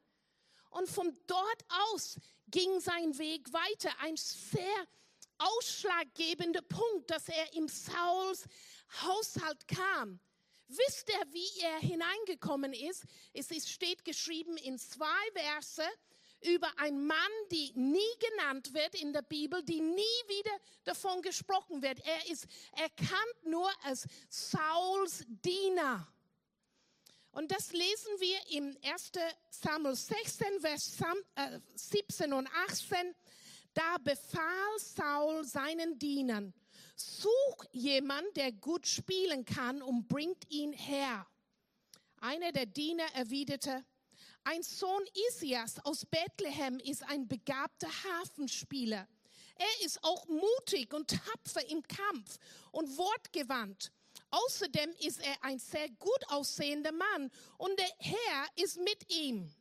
Und 0.70 0.88
von 0.88 1.16
dort 1.26 1.64
aus 1.90 2.18
ging 2.48 2.80
sein 2.80 3.16
Weg 3.18 3.52
weiter. 3.52 3.90
Ein 4.00 4.16
sehr 4.16 4.86
ausschlaggebender 5.38 6.62
Punkt, 6.62 7.10
dass 7.10 7.28
er 7.28 7.52
im 7.54 7.68
Sauls 7.68 8.44
Haushalt 9.02 9.66
kam. 9.68 10.20
Wisst 10.68 11.08
ihr, 11.10 11.32
wie 11.32 11.60
er 11.60 11.78
hineingekommen 11.78 12.72
ist? 12.72 13.04
Es 13.32 13.48
steht 13.70 14.04
geschrieben 14.04 14.56
in 14.56 14.78
zwei 14.78 15.30
Verse 15.32 15.82
über 16.42 16.68
einen 16.78 17.06
Mann, 17.06 17.16
die 17.50 17.72
nie 17.74 18.00
genannt 18.30 18.72
wird 18.74 18.94
in 19.00 19.12
der 19.12 19.22
Bibel, 19.22 19.62
die 19.62 19.80
nie 19.80 20.22
wieder 20.28 20.52
davon 20.84 21.22
gesprochen 21.22 21.82
wird. 21.82 22.00
Er 22.06 22.30
ist 22.30 22.46
erkannt 22.72 23.44
nur 23.44 23.70
als 23.84 24.06
Sauls 24.28 25.24
Diener. 25.26 26.06
Und 27.32 27.50
das 27.50 27.72
lesen 27.72 28.18
wir 28.18 28.38
im 28.56 28.76
1. 28.82 29.12
Samuel 29.50 29.94
16, 29.94 30.60
Vers 30.60 30.98
17 31.74 32.32
äh, 32.32 32.34
und 32.34 32.48
18. 32.68 33.14
Da 33.74 33.98
befahl 33.98 34.78
Saul 34.78 35.44
seinen 35.44 35.98
Dienern, 35.98 36.54
such 36.94 37.66
jemand, 37.72 38.34
der 38.36 38.52
gut 38.52 38.86
spielen 38.86 39.44
kann 39.44 39.82
und 39.82 40.08
bringt 40.08 40.50
ihn 40.50 40.72
her. 40.72 41.26
Einer 42.20 42.52
der 42.52 42.64
Diener 42.64 43.04
erwiderte, 43.12 43.84
ein 44.46 44.62
Sohn 44.62 45.04
Isias 45.28 45.84
aus 45.84 46.06
Bethlehem 46.06 46.78
ist 46.78 47.02
ein 47.02 47.26
begabter 47.26 47.88
Hafenspieler. 47.88 49.08
Er 49.56 49.84
ist 49.84 50.02
auch 50.04 50.26
mutig 50.28 50.94
und 50.94 51.10
tapfer 51.10 51.68
im 51.68 51.82
Kampf 51.82 52.38
und 52.70 52.96
wortgewandt. 52.96 53.90
Außerdem 54.30 54.90
ist 55.00 55.20
er 55.20 55.42
ein 55.42 55.58
sehr 55.58 55.88
gut 55.90 56.28
aussehender 56.28 56.92
Mann 56.92 57.30
und 57.58 57.76
der 57.78 57.90
Herr 57.98 58.46
ist 58.54 58.78
mit 58.78 59.12
ihm. 59.12 59.52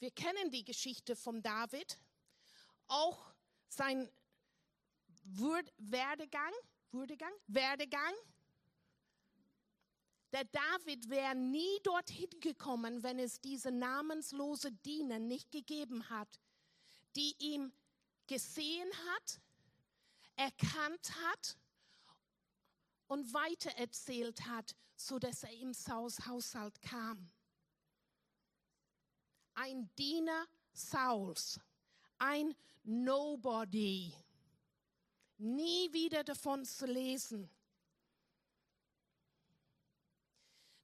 Wir 0.00 0.10
kennen 0.10 0.50
die 0.50 0.64
Geschichte 0.64 1.16
von 1.16 1.42
David, 1.42 1.98
auch 2.88 3.18
sein 3.68 4.10
Werdegang, 5.24 6.52
Werdegang, 6.92 7.32
Werdegang 7.46 8.14
der 10.32 10.44
David 10.44 11.08
wäre 11.08 11.34
nie 11.34 11.80
dorthin 11.82 12.28
gekommen, 12.40 13.02
wenn 13.02 13.18
es 13.18 13.40
diese 13.40 13.70
namenslose 13.70 14.72
Diener 14.72 15.18
nicht 15.18 15.50
gegeben 15.50 16.08
hat, 16.10 16.40
die 17.16 17.34
ihm 17.38 17.72
gesehen 18.26 18.90
hat, 19.10 19.40
erkannt 20.36 21.12
hat 21.24 21.56
und 23.08 23.32
weitererzählt 23.32 24.46
hat, 24.46 24.76
so 24.96 25.18
dass 25.18 25.42
er 25.42 25.52
im 25.52 25.72
Haushalt 25.72 26.80
kam. 26.82 27.30
Ein 29.54 29.90
Diener 29.96 30.46
Sauls, 30.72 31.58
ein 32.18 32.54
Nobody, 32.84 34.14
nie 35.38 35.92
wieder 35.92 36.22
davon 36.22 36.64
zu 36.64 36.86
lesen. 36.86 37.50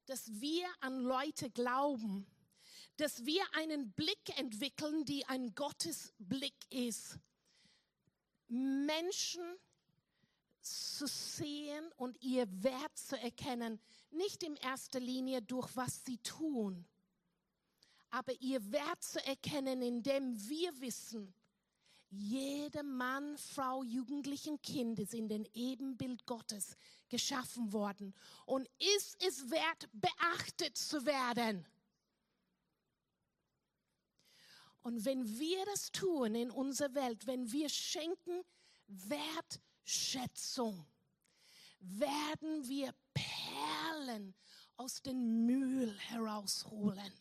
Dass 0.06 0.40
wir 0.40 0.66
an 0.80 1.00
Leute 1.00 1.50
glauben, 1.50 2.26
dass 2.96 3.24
wir 3.24 3.42
einen 3.54 3.92
Blick 3.92 4.38
entwickeln, 4.38 5.04
die 5.04 5.26
ein 5.26 5.54
Gottesblick 5.54 6.54
ist. 6.70 7.18
Menschen 8.48 9.42
zu 10.60 11.06
sehen 11.06 11.90
und 11.96 12.20
ihr 12.22 12.46
Wert 12.62 12.96
zu 12.96 13.18
erkennen, 13.18 13.80
nicht 14.10 14.42
in 14.42 14.56
erster 14.56 15.00
Linie 15.00 15.42
durch 15.42 15.74
was 15.76 16.04
sie 16.04 16.18
tun, 16.18 16.86
aber 18.10 18.32
ihr 18.40 18.70
Wert 18.70 19.02
zu 19.02 19.24
erkennen, 19.26 19.82
indem 19.82 20.36
wir 20.48 20.80
wissen, 20.80 21.34
jeder 22.10 22.84
Mann, 22.84 23.36
Frau, 23.36 23.82
Jugendlichen, 23.82 24.62
Kind 24.62 25.00
ist 25.00 25.14
in 25.14 25.28
den 25.28 25.48
Ebenbild 25.52 26.24
Gottes 26.26 26.76
geschaffen 27.14 27.72
worden 27.72 28.12
und 28.44 28.68
ist 28.98 29.22
es 29.22 29.48
wert, 29.48 29.88
beachtet 29.92 30.76
zu 30.76 31.06
werden. 31.06 31.64
Und 34.82 35.04
wenn 35.04 35.38
wir 35.38 35.64
das 35.66 35.92
tun 35.92 36.34
in 36.34 36.50
unserer 36.50 36.92
Welt, 36.94 37.24
wenn 37.28 37.52
wir 37.52 37.68
schenken 37.68 38.42
Wertschätzung, 38.88 40.84
werden 41.78 42.66
wir 42.66 42.92
Perlen 43.14 44.34
aus 44.76 45.00
dem 45.00 45.46
Müll 45.46 45.96
herausholen. 45.98 47.12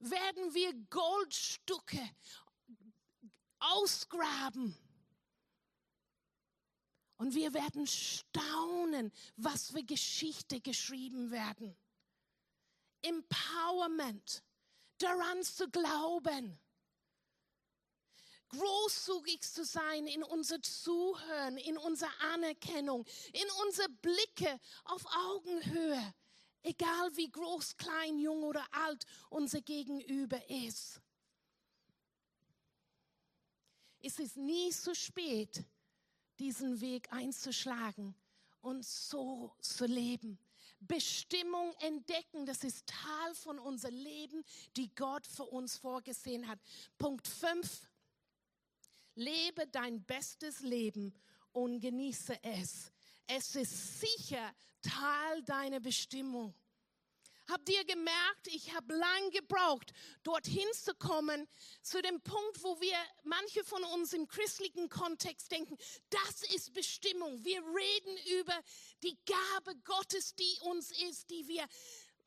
Werden 0.00 0.52
wir 0.52 0.74
Goldstücke 0.90 2.10
ausgraben. 3.60 4.76
Und 7.18 7.34
wir 7.34 7.52
werden 7.52 7.86
staunen, 7.86 9.12
was 9.36 9.72
für 9.72 9.82
Geschichte 9.82 10.60
geschrieben 10.60 11.30
werden. 11.30 11.76
Empowerment, 13.02 14.42
daran 14.98 15.42
zu 15.42 15.68
glauben. 15.68 16.58
Großzügig 18.50 19.42
zu 19.42 19.64
sein 19.64 20.06
in 20.06 20.22
unser 20.22 20.62
Zuhören, 20.62 21.58
in 21.58 21.76
unserer 21.76 22.12
Anerkennung, 22.32 23.04
in 23.32 23.46
unsere 23.66 23.88
Blicke 23.90 24.58
auf 24.84 25.04
Augenhöhe, 25.06 26.14
egal 26.62 27.14
wie 27.16 27.30
groß, 27.30 27.76
klein, 27.76 28.18
jung 28.18 28.44
oder 28.44 28.64
alt 28.72 29.04
unser 29.28 29.60
Gegenüber 29.60 30.40
ist. 30.48 31.00
Es 34.00 34.18
ist 34.18 34.36
nie 34.36 34.70
zu 34.70 34.94
spät, 34.94 35.64
diesen 36.38 36.80
Weg 36.80 37.12
einzuschlagen 37.12 38.14
und 38.60 38.84
so 38.84 39.52
zu 39.60 39.86
leben. 39.86 40.38
Bestimmung 40.80 41.74
entdecken, 41.80 42.46
das 42.46 42.62
ist 42.62 42.86
Teil 42.86 43.34
von 43.34 43.58
unser 43.58 43.90
Leben, 43.90 44.44
die 44.76 44.94
Gott 44.94 45.26
für 45.26 45.44
uns 45.44 45.76
vorgesehen 45.76 46.46
hat. 46.46 46.60
Punkt 46.96 47.26
5. 47.26 47.88
Lebe 49.16 49.66
dein 49.66 50.04
bestes 50.04 50.60
Leben 50.60 51.12
und 51.52 51.80
genieße 51.80 52.38
es. 52.42 52.92
Es 53.26 53.56
ist 53.56 54.00
sicher 54.00 54.54
Teil 54.80 55.42
deiner 55.42 55.80
Bestimmung. 55.80 56.54
Habt 57.50 57.68
ihr 57.70 57.82
gemerkt, 57.84 58.46
ich 58.46 58.74
habe 58.74 58.94
lang 58.94 59.30
gebraucht, 59.30 59.94
dorthin 60.22 60.66
zu 60.74 60.94
kommen, 60.94 61.48
zu 61.82 62.02
dem 62.02 62.20
Punkt, 62.20 62.62
wo 62.62 62.78
wir, 62.78 62.96
manche 63.24 63.64
von 63.64 63.82
uns 63.84 64.12
im 64.12 64.28
christlichen 64.28 64.90
Kontext 64.90 65.50
denken, 65.50 65.78
das 66.10 66.42
ist 66.54 66.74
Bestimmung. 66.74 67.42
Wir 67.44 67.62
reden 67.62 68.40
über 68.40 68.52
die 69.02 69.16
Gabe 69.24 69.76
Gottes, 69.84 70.34
die 70.34 70.58
uns 70.64 70.90
ist, 70.90 71.30
die 71.30 71.48
wir 71.48 71.64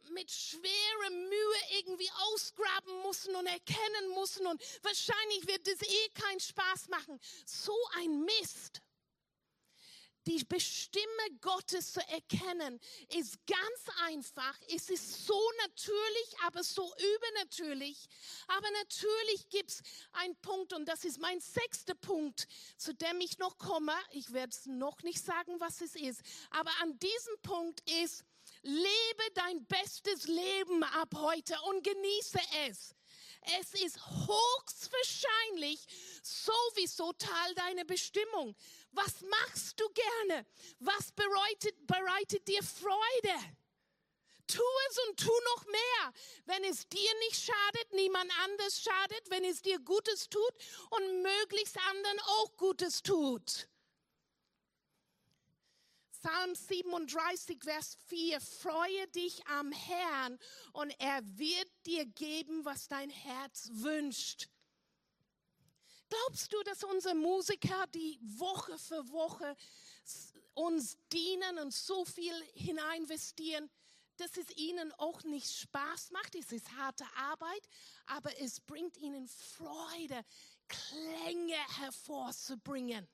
mit 0.10 0.31
schwerer 0.31 1.10
Mühe 1.12 1.79
irgendwie 1.79 2.10
ausgraben 2.34 3.03
müssen 3.03 3.36
und 3.36 3.45
erkennen 3.45 4.15
müssen 4.15 4.47
und 4.47 4.60
wahrscheinlich 4.81 5.45
wird 5.45 5.67
es 5.67 5.81
eh 5.84 6.10
keinen 6.15 6.39
Spaß 6.39 6.89
machen. 6.89 7.19
So 7.45 7.77
ein 7.99 8.23
Mist 8.23 8.81
die 10.27 10.43
Bestimme 10.43 11.05
Gottes 11.41 11.93
zu 11.93 12.01
erkennen, 12.07 12.79
ist 13.10 13.38
ganz 13.47 13.97
einfach. 14.07 14.57
Es 14.73 14.89
ist 14.89 15.25
so 15.25 15.39
natürlich, 15.63 16.36
aber 16.45 16.63
so 16.63 16.93
übernatürlich. 17.15 18.07
Aber 18.47 18.67
natürlich 18.84 19.49
gibt 19.49 19.71
es 19.71 19.81
einen 20.13 20.36
Punkt, 20.38 20.73
und 20.73 20.86
das 20.86 21.05
ist 21.05 21.19
mein 21.19 21.39
sechster 21.39 21.95
Punkt, 21.95 22.47
zu 22.77 22.93
dem 22.93 23.19
ich 23.21 23.38
noch 23.38 23.57
komme. 23.57 23.93
Ich 24.12 24.31
werde 24.31 24.53
es 24.53 24.65
noch 24.65 25.01
nicht 25.03 25.23
sagen, 25.23 25.60
was 25.60 25.81
es 25.81 25.95
ist. 25.95 26.21
Aber 26.51 26.71
an 26.81 26.97
diesem 26.99 27.41
Punkt 27.41 27.81
ist, 27.89 28.23
lebe 28.63 29.23
dein 29.34 29.65
bestes 29.65 30.27
Leben 30.27 30.84
ab 30.84 31.13
heute 31.15 31.55
und 31.69 31.84
genieße 31.84 32.39
es. 32.67 32.95
Es 33.60 33.73
ist 33.73 33.99
höchstwahrscheinlich 34.05 35.86
sowieso 36.21 37.12
Teil 37.13 37.55
deiner 37.55 37.86
Bestimmung. 37.86 38.55
Was 38.91 39.21
machst 39.21 39.80
du 39.80 39.88
gerne? 39.89 40.45
Was 40.80 41.12
bereitet, 41.12 41.75
bereitet 41.88 42.47
dir 42.47 42.62
Freude? 42.62 43.39
Tu 44.47 44.62
es 44.89 44.99
und 45.08 45.17
tu 45.17 45.32
noch 45.56 45.65
mehr. 45.65 46.13
Wenn 46.45 46.63
es 46.65 46.88
dir 46.89 47.13
nicht 47.19 47.41
schadet, 47.41 47.93
niemand 47.93 48.30
anders 48.43 48.82
schadet, 48.82 49.30
wenn 49.30 49.45
es 49.45 49.62
dir 49.62 49.80
Gutes 49.80 50.27
tut 50.30 50.54
und 50.89 51.21
möglichst 51.21 51.77
anderen 51.89 52.19
auch 52.19 52.58
Gutes 52.58 53.01
tut. 53.01 53.69
Psalm 56.12 56.54
37, 56.54 57.63
Vers 57.63 57.97
4, 58.08 58.39
freue 58.41 59.08
dich 59.08 59.43
am 59.47 59.71
Herrn 59.71 60.38
und 60.73 60.93
er 60.99 61.21
wird 61.23 61.67
dir 61.88 62.06
geben, 62.06 62.63
was 62.63 62.88
dein 62.88 63.10
Herz 63.10 63.69
wünscht. 63.71 64.47
Glaubst 66.12 66.52
du, 66.52 66.62
dass 66.63 66.84
unsere 66.84 67.15
Musiker, 67.15 67.88
die 67.88 68.19
Woche 68.21 68.78
für 68.78 69.10
Woche 69.12 69.56
uns 70.54 70.97
dienen 71.13 71.60
und 71.60 71.74
so 71.74 72.04
viel 72.04 72.34
hineinvestieren, 72.54 73.69
dass 74.17 74.36
es 74.36 74.50
ihnen 74.58 74.91
auch 74.93 75.24
nicht 75.24 75.50
Spaß 75.50 76.12
macht? 76.12 76.36
Es 76.36 76.52
ist 76.52 76.69
harte 76.74 77.06
Arbeit, 77.15 77.69
aber 78.08 78.38
es 78.41 78.60
bringt 78.60 78.97
ihnen 78.97 79.26
Freude, 79.30 80.26
Klänge 80.67 81.80
hervorzubringen. 81.80 83.08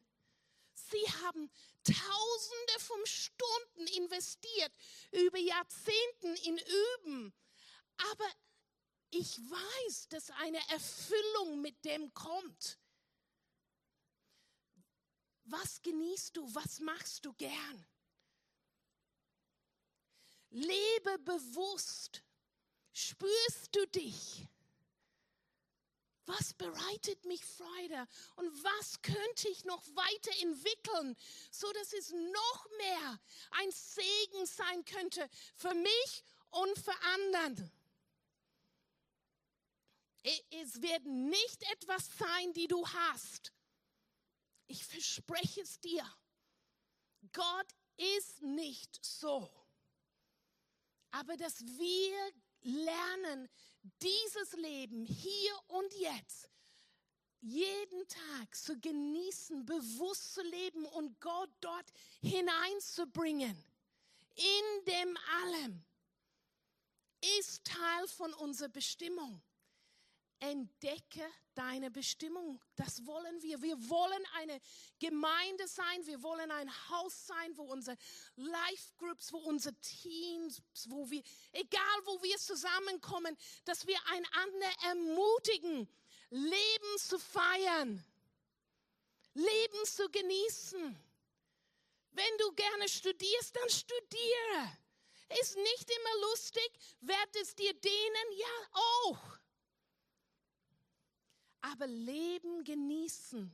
Sie 0.74 1.12
haben 1.24 1.52
Tausende 1.84 2.80
von 2.80 3.06
Stunden 3.06 3.88
investiert, 3.96 4.72
über 5.12 5.38
Jahrzehnten 5.38 6.36
in 6.46 6.58
Üben. 6.58 7.34
Aber 8.12 8.28
ich 9.12 9.38
weiß, 9.38 10.10
dass 10.10 10.32
eine 10.32 10.60
Erfüllung 10.70 11.62
mit 11.62 11.86
dem 11.86 12.12
kommt. 12.16 12.80
Was 15.50 15.82
genießt 15.82 16.36
du? 16.36 16.54
Was 16.54 16.80
machst 16.80 17.26
du 17.26 17.34
gern? 17.34 17.86
Lebe 20.50 21.20
bewusst. 21.20 22.24
Spürst 22.92 23.76
du 23.76 23.86
dich? 23.88 24.48
Was 26.26 26.54
bereitet 26.54 27.24
mich 27.26 27.46
Freude? 27.46 28.06
Und 28.36 28.64
was 28.64 29.02
könnte 29.02 29.48
ich 29.48 29.64
noch 29.64 29.82
weiterentwickeln, 29.96 31.16
so 31.52 31.72
dass 31.72 31.94
es 31.94 32.12
noch 32.12 32.68
mehr 32.78 33.20
ein 33.52 33.72
Segen 33.72 34.46
sein 34.46 34.84
könnte 34.84 35.30
für 35.56 35.74
mich 35.74 36.24
und 36.50 36.78
für 36.78 37.02
anderen? 37.14 37.72
Es 40.50 40.82
wird 40.82 41.06
nicht 41.06 41.64
etwas 41.72 42.10
sein, 42.18 42.52
die 42.54 42.68
du 42.68 42.86
hast, 42.86 43.54
ich 44.68 44.86
verspreche 44.86 45.62
es 45.62 45.80
dir. 45.80 46.06
Gott 47.34 47.68
ist 47.98 48.42
nicht 48.42 49.04
so. 49.04 49.52
Aber 51.12 51.36
dass 51.38 51.66
wir 51.66 52.32
lernen, 52.62 53.50
dieses 54.02 54.54
Leben 54.54 55.06
hier 55.06 55.54
und 55.68 55.94
jetzt 55.96 56.50
jeden 57.40 58.08
Tag 58.08 58.56
zu 58.56 58.78
genießen, 58.80 59.66
bewusst 59.66 60.34
zu 60.34 60.42
leben 60.42 60.86
und 60.86 61.20
Gott 61.22 61.52
dort 61.62 61.92
hineinzubringen, 62.22 63.64
in 64.36 64.86
dem 64.86 65.18
allem, 65.42 65.86
ist 67.40 67.63
Teil 67.63 68.08
von 68.08 68.34
unserer 68.36 68.70
Bestimmung. 68.70 69.42
Entdecke 70.40 71.25
deine 71.56 71.90
Bestimmung. 71.90 72.62
Das 72.75 73.06
wollen 73.06 73.42
wir. 73.42 73.62
Wir 73.62 73.77
wollen 73.90 74.25
eine 74.35 74.60
Gemeinde 75.00 75.67
sein. 75.67 76.06
Wir 76.06 76.21
wollen 76.21 76.52
ein 76.52 76.90
Haus 76.90 77.27
sein, 77.27 77.58
wo 77.58 77.63
unsere 77.63 77.98
Life 78.35 78.94
Groups, 78.98 79.33
wo 79.33 79.38
unsere 79.38 79.73
Teams, 79.75 80.62
wo 80.88 81.10
wir, 81.10 81.23
egal 81.52 82.00
wo 82.06 82.21
wir 82.21 82.38
zusammenkommen, 82.38 83.35
dass 83.65 83.88
wir 83.88 83.98
einander 84.08 84.67
ermutigen, 84.83 85.88
Leben 86.29 86.98
zu 86.98 87.17
feiern, 87.17 88.04
Leben 89.33 89.85
zu 89.85 90.10
genießen. 90.10 90.96
Wenn 92.12 92.38
du 92.40 92.52
gerne 92.54 92.90
studierst, 92.90 93.56
dann 93.56 93.69
studiere. 93.69 94.77
Ist 95.42 95.58
nicht 95.58 95.90
immer 95.90 96.29
lustig, 96.29 96.71
wird 97.02 97.35
es 97.42 97.54
dir 97.56 97.73
dienen? 97.73 98.38
Ja, 98.38 98.69
auch 98.71 99.37
aber 101.72 101.88
Leben 101.88 102.63
genießen 102.63 103.52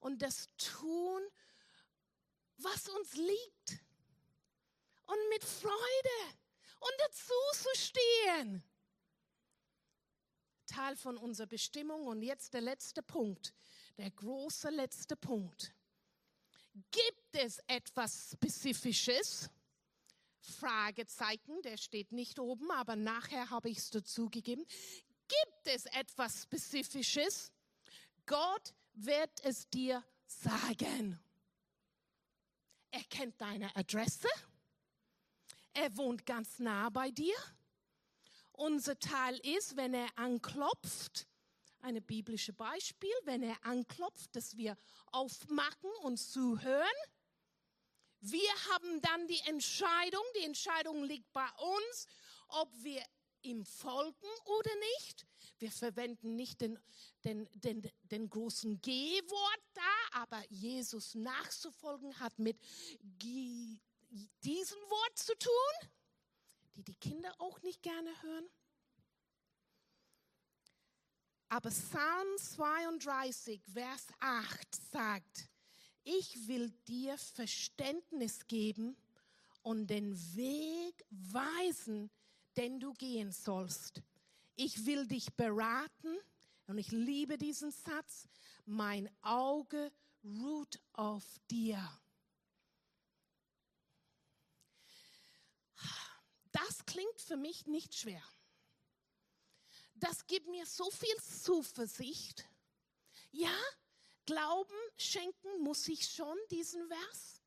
und 0.00 0.22
das 0.22 0.48
tun, 0.56 1.22
was 2.58 2.88
uns 2.88 3.14
liegt. 3.14 3.84
Und 5.06 5.28
mit 5.30 5.44
Freude 5.44 6.36
und 6.78 6.92
dazu 6.98 7.32
zu 7.52 7.68
stehen. 7.74 8.62
Teil 10.66 10.96
von 10.96 11.16
unserer 11.16 11.48
Bestimmung. 11.48 12.06
Und 12.06 12.22
jetzt 12.22 12.54
der 12.54 12.60
letzte 12.60 13.02
Punkt, 13.02 13.52
der 13.96 14.10
große 14.10 14.70
letzte 14.70 15.16
Punkt. 15.16 15.74
Gibt 16.92 17.34
es 17.34 17.58
etwas 17.66 18.30
Spezifisches? 18.32 19.50
Fragezeichen, 20.40 21.60
der 21.62 21.76
steht 21.76 22.12
nicht 22.12 22.38
oben, 22.38 22.70
aber 22.70 22.96
nachher 22.96 23.50
habe 23.50 23.68
ich 23.68 23.78
es 23.78 23.90
dazugegeben. 23.90 24.64
Gibt 25.30 25.66
es 25.66 25.86
etwas 25.86 26.42
Spezifisches? 26.42 27.52
Gott 28.26 28.74
wird 28.94 29.30
es 29.44 29.68
dir 29.70 30.04
sagen. 30.26 31.20
Er 32.90 33.04
kennt 33.04 33.40
deine 33.40 33.74
Adresse. 33.76 34.28
Er 35.72 35.96
wohnt 35.96 36.26
ganz 36.26 36.58
nah 36.58 36.90
bei 36.90 37.12
dir. 37.12 37.36
Unser 38.52 38.98
Teil 38.98 39.38
ist, 39.38 39.76
wenn 39.76 39.94
er 39.94 40.08
anklopft, 40.18 41.28
ein 41.80 42.02
biblisches 42.02 42.56
Beispiel, 42.56 43.14
wenn 43.22 43.44
er 43.44 43.56
anklopft, 43.64 44.34
dass 44.34 44.56
wir 44.56 44.76
aufmachen 45.12 45.90
und 46.02 46.18
zuhören. 46.18 46.98
Wir 48.20 48.50
haben 48.70 49.00
dann 49.00 49.28
die 49.28 49.40
Entscheidung, 49.46 50.24
die 50.36 50.44
Entscheidung 50.44 51.04
liegt 51.04 51.32
bei 51.32 51.48
uns, 51.48 52.06
ob 52.48 52.68
wir 52.82 53.02
ihm 53.42 53.64
folgen 53.64 54.28
oder 54.44 54.70
nicht. 54.96 55.26
Wir 55.58 55.70
verwenden 55.70 56.36
nicht 56.36 56.60
den, 56.60 56.78
den, 57.24 57.48
den, 57.54 57.90
den 58.04 58.30
großen 58.30 58.80
G-Wort 58.80 59.60
da, 59.74 60.20
aber 60.22 60.42
Jesus 60.48 61.14
nachzufolgen 61.14 62.18
hat 62.18 62.38
mit 62.38 62.58
diesem 63.18 64.78
Wort 64.78 65.18
zu 65.18 65.36
tun, 65.36 65.90
die 66.74 66.82
die 66.82 66.96
Kinder 66.96 67.34
auch 67.38 67.60
nicht 67.62 67.82
gerne 67.82 68.10
hören. 68.22 68.48
Aber 71.48 71.70
Psalm 71.70 72.38
32, 72.38 73.60
Vers 73.72 74.06
8 74.20 74.74
sagt, 74.92 75.48
ich 76.04 76.46
will 76.46 76.70
dir 76.86 77.18
Verständnis 77.18 78.46
geben 78.46 78.96
und 79.62 79.88
den 79.88 80.16
Weg 80.36 81.04
weisen, 81.10 82.10
den 82.60 82.78
du 82.78 82.92
gehen 82.92 83.32
sollst. 83.32 84.02
Ich 84.54 84.86
will 84.86 85.06
dich 85.06 85.32
beraten 85.32 86.16
und 86.66 86.78
ich 86.78 86.92
liebe 86.92 87.38
diesen 87.38 87.72
Satz. 87.72 88.28
Mein 88.66 89.10
Auge 89.22 89.90
ruht 90.22 90.80
auf 90.92 91.24
dir. 91.50 91.80
Das 96.52 96.84
klingt 96.84 97.20
für 97.20 97.36
mich 97.36 97.66
nicht 97.66 97.94
schwer 97.94 98.22
das 100.00 100.26
gibt 100.26 100.48
mir 100.48 100.66
so 100.66 100.90
viel 100.90 101.16
Zuversicht. 101.22 102.48
Ja, 103.30 103.56
Glauben 104.26 104.76
schenken 104.96 105.62
muss 105.62 105.88
ich 105.88 106.08
schon 106.08 106.36
diesen 106.50 106.86
Vers. 106.88 107.42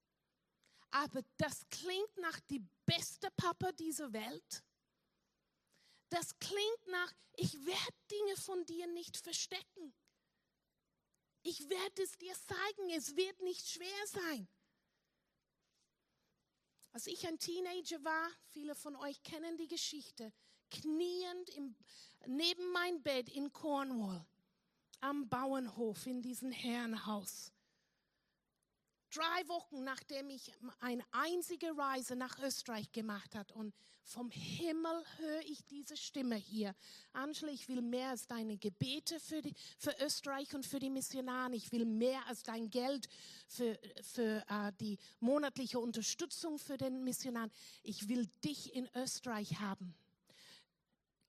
Aber 0.91 1.22
das 1.38 1.61
klingt 1.70 2.18
nach 2.18 2.39
die 2.41 2.61
beste 2.86 3.30
Papa 3.32 3.72
dieser 3.72 4.11
Welt. 4.11 4.64
Das 6.14 6.38
klingt 6.38 6.88
nach, 6.89 7.11
ich 7.38 7.66
werde 7.66 7.97
Dinge 8.11 8.36
von 8.36 8.64
dir 8.68 8.86
nicht 8.86 9.18
verstecken. 9.18 9.95
Ich 11.41 11.68
werde 11.70 12.03
es 12.03 12.20
dir 12.20 12.36
zeigen, 12.36 12.91
es 12.91 13.16
wird 13.16 13.41
nicht 13.41 13.68
schwer 13.68 14.07
sein. 14.07 14.47
Als 16.91 17.07
ich 17.07 17.28
ein 17.28 17.39
Teenager 17.39 18.03
war, 18.03 18.30
viele 18.51 18.76
von 18.76 18.95
euch 18.95 19.24
kennen 19.24 19.57
die 19.57 19.68
Geschichte, 19.68 20.32
kniend 20.70 21.49
im, 21.49 21.76
neben 22.28 22.72
mein 22.72 23.01
Bett 23.01 23.28
in 23.30 23.51
Cornwall 23.51 24.24
am 24.99 25.28
Bauernhof 25.28 26.05
in 26.05 26.22
diesem 26.22 26.51
Herrenhaus. 26.51 27.51
Drei 29.14 29.47
Wochen 29.47 29.84
nachdem 29.84 30.32
ich 30.32 30.51
eine 30.80 31.03
einzige 31.11 31.78
Reise 31.78 32.16
nach 32.16 32.39
Österreich 32.39 32.91
gemacht 32.91 33.36
hat 33.36 33.51
und 33.51 33.76
vom 34.05 34.32
Himmel 34.32 35.03
höre 35.18 35.41
ich 35.41 35.64
diese 35.66 35.95
Stimme 35.95 36.36
hier. 36.36 36.74
Angela, 37.14 37.51
ich 37.51 37.70
will 37.70 37.82
mehr 37.82 38.09
als 38.09 38.26
deine 38.28 38.57
Gebete 38.57 39.20
für, 39.20 39.41
die, 39.41 39.53
für 39.78 39.95
Österreich 40.03 40.53
und 40.55 40.66
für 40.66 40.80
die 40.80 40.89
Missionare. 40.89 41.55
Ich 41.55 41.72
will 41.72 41.86
mehr 41.86 42.26
als 42.28 42.43
dein 42.43 42.70
Geld 42.70 43.07
für, 43.47 43.80
für 44.01 44.43
uh, 44.49 44.72
die 44.80 44.97
monatliche 45.20 45.80
Unterstützung 45.80 46.57
für 46.57 46.78
den 46.78 47.03
Missionaren. 47.03 47.51
Ich 47.84 48.09
will 48.09 48.28
dich 48.43 48.74
in 48.76 48.89
Österreich 48.95 49.59
haben. 49.59 49.93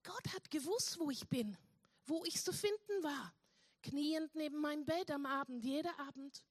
Gott 0.03 0.35
hat 0.35 0.51
gewusst, 0.51 0.99
wo 0.99 1.11
ich 1.11 1.29
bin, 1.29 1.57
wo 2.07 2.25
ich 2.25 2.43
zu 2.43 2.53
finden 2.53 3.03
war. 3.03 3.35
Kniend 3.83 4.35
neben 4.35 4.61
meinem 4.61 4.85
Bett 4.85 5.11
am 5.11 5.27
Abend, 5.27 5.63
jeder 5.63 5.99
Abend. 6.01 6.43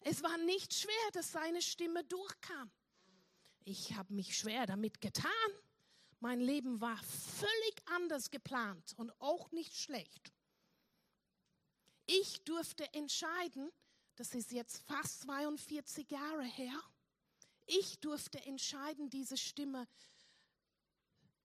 Es 0.00 0.22
war 0.22 0.36
nicht 0.38 0.74
schwer, 0.74 1.10
dass 1.12 1.32
seine 1.32 1.62
Stimme 1.62 2.04
durchkam. 2.04 2.70
Ich 3.64 3.94
habe 3.94 4.14
mich 4.14 4.36
schwer 4.36 4.66
damit 4.66 5.00
getan. 5.00 5.30
Mein 6.20 6.40
Leben 6.40 6.80
war 6.80 6.96
völlig 7.04 7.74
anders 7.86 8.30
geplant 8.30 8.94
und 8.96 9.10
auch 9.20 9.50
nicht 9.52 9.76
schlecht. 9.76 10.32
Ich 12.06 12.42
durfte 12.44 12.92
entscheiden, 12.94 13.70
das 14.16 14.34
ist 14.34 14.50
jetzt 14.50 14.78
fast 14.86 15.20
42 15.20 16.10
Jahre 16.10 16.42
her, 16.42 16.82
ich 17.66 18.00
durfte 18.00 18.40
entscheiden, 18.46 19.10
diese 19.10 19.36
Stimme 19.36 19.86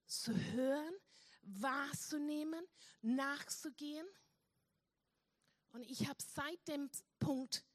zu 0.05 0.33
hören, 0.33 0.93
wahrzunehmen, 1.41 2.65
nachzugehen. 3.01 4.07
Und 5.73 5.83
ich 5.83 6.07
habe 6.07 6.19
seit 6.23 6.65
dem 6.69 6.89
Punkt 7.19 7.65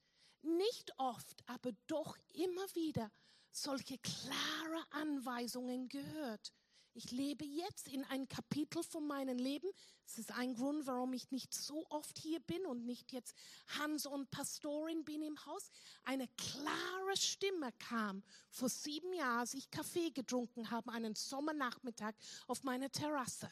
nicht 0.43 0.93
oft, 0.99 1.43
aber 1.47 1.72
doch 1.86 2.16
immer 2.34 2.74
wieder 2.74 3.11
solche 3.51 3.99
klare 3.99 4.84
Anweisungen 4.91 5.89
gehört. 5.89 6.53
Ich 6.95 7.12
lebe 7.12 7.45
jetzt 7.45 7.86
in 7.86 8.05
ein 8.07 8.28
Kapitel 8.28 8.82
von 8.82 9.07
meinem 9.07 9.39
Leben. 9.39 9.70
Das 10.05 10.18
ist 10.18 10.32
ein 10.32 10.55
Grund, 10.55 10.86
warum 10.86 11.12
ich 11.12 11.30
nicht 11.30 11.55
so 11.55 11.86
oft 11.91 12.18
hier 12.18 12.41
bin 12.41 12.66
und 12.66 12.86
nicht 12.86 13.12
jetzt 13.12 13.36
Hans 13.78 14.05
und 14.05 14.30
Pastorin 14.32 15.05
bin 15.05 15.22
im 15.22 15.47
Haus. 15.47 15.70
Eine 16.03 16.26
klare 16.26 17.16
Stimme 17.16 17.70
kam 17.78 18.24
vor 18.51 18.68
sieben 18.68 19.12
Jahren, 19.12 19.41
als 19.41 19.55
ich 19.55 19.70
Kaffee 19.70 20.11
getrunken 20.11 20.72
habe, 20.72 20.91
einen 20.91 21.14
Sommernachmittag 21.14 22.14
auf 22.49 22.64
meiner 22.64 22.91
Terrasse. 22.91 23.49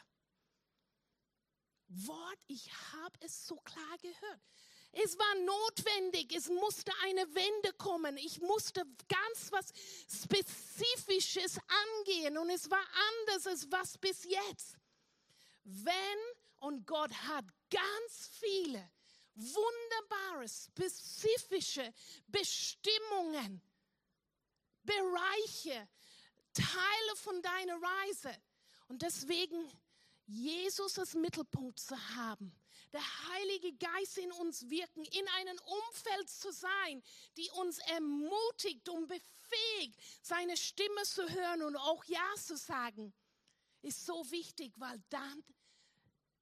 Wort, 1.88 2.38
ich 2.48 2.68
habe 2.92 3.16
es 3.20 3.46
so 3.46 3.56
klar 3.56 3.98
gehört. 4.02 4.40
Es 5.04 5.18
war 5.18 5.34
notwendig, 5.44 6.34
es 6.34 6.48
musste 6.48 6.90
eine 7.04 7.22
Wende 7.34 7.72
kommen. 7.74 8.16
Ich 8.16 8.40
musste 8.40 8.82
ganz 9.08 9.52
was 9.52 9.66
Spezifisches 10.24 11.58
angehen 11.98 12.38
und 12.38 12.48
es 12.48 12.70
war 12.70 12.84
anders 13.10 13.46
als 13.46 13.70
was 13.70 13.98
bis 13.98 14.24
jetzt. 14.24 14.78
Wenn, 15.64 16.18
und 16.60 16.86
Gott 16.86 17.12
hat 17.12 17.44
ganz 17.68 18.30
viele 18.40 18.90
wunderbare, 19.34 20.48
spezifische 20.48 21.92
Bestimmungen, 22.28 23.60
Bereiche, 24.82 25.88
Teile 26.54 27.16
von 27.16 27.42
deiner 27.42 27.78
Reise. 27.82 28.34
Und 28.88 29.02
deswegen 29.02 29.70
Jesus 30.24 30.98
als 30.98 31.12
Mittelpunkt 31.12 31.80
zu 31.80 31.98
haben 32.16 32.56
der 32.92 33.28
Heilige 33.28 33.72
Geist 33.74 34.18
in 34.18 34.32
uns 34.32 34.68
wirken, 34.68 35.04
in 35.04 35.28
einem 35.38 35.58
Umfeld 35.58 36.28
zu 36.30 36.52
sein, 36.52 37.02
die 37.36 37.50
uns 37.52 37.78
ermutigt 37.78 38.88
und 38.88 39.08
befähigt, 39.08 40.00
seine 40.22 40.56
Stimme 40.56 41.02
zu 41.02 41.28
hören 41.28 41.62
und 41.62 41.76
auch 41.76 42.04
Ja 42.04 42.34
zu 42.36 42.56
sagen, 42.56 43.12
ist 43.82 44.04
so 44.04 44.30
wichtig, 44.30 44.72
weil 44.76 45.02
dann 45.10 45.44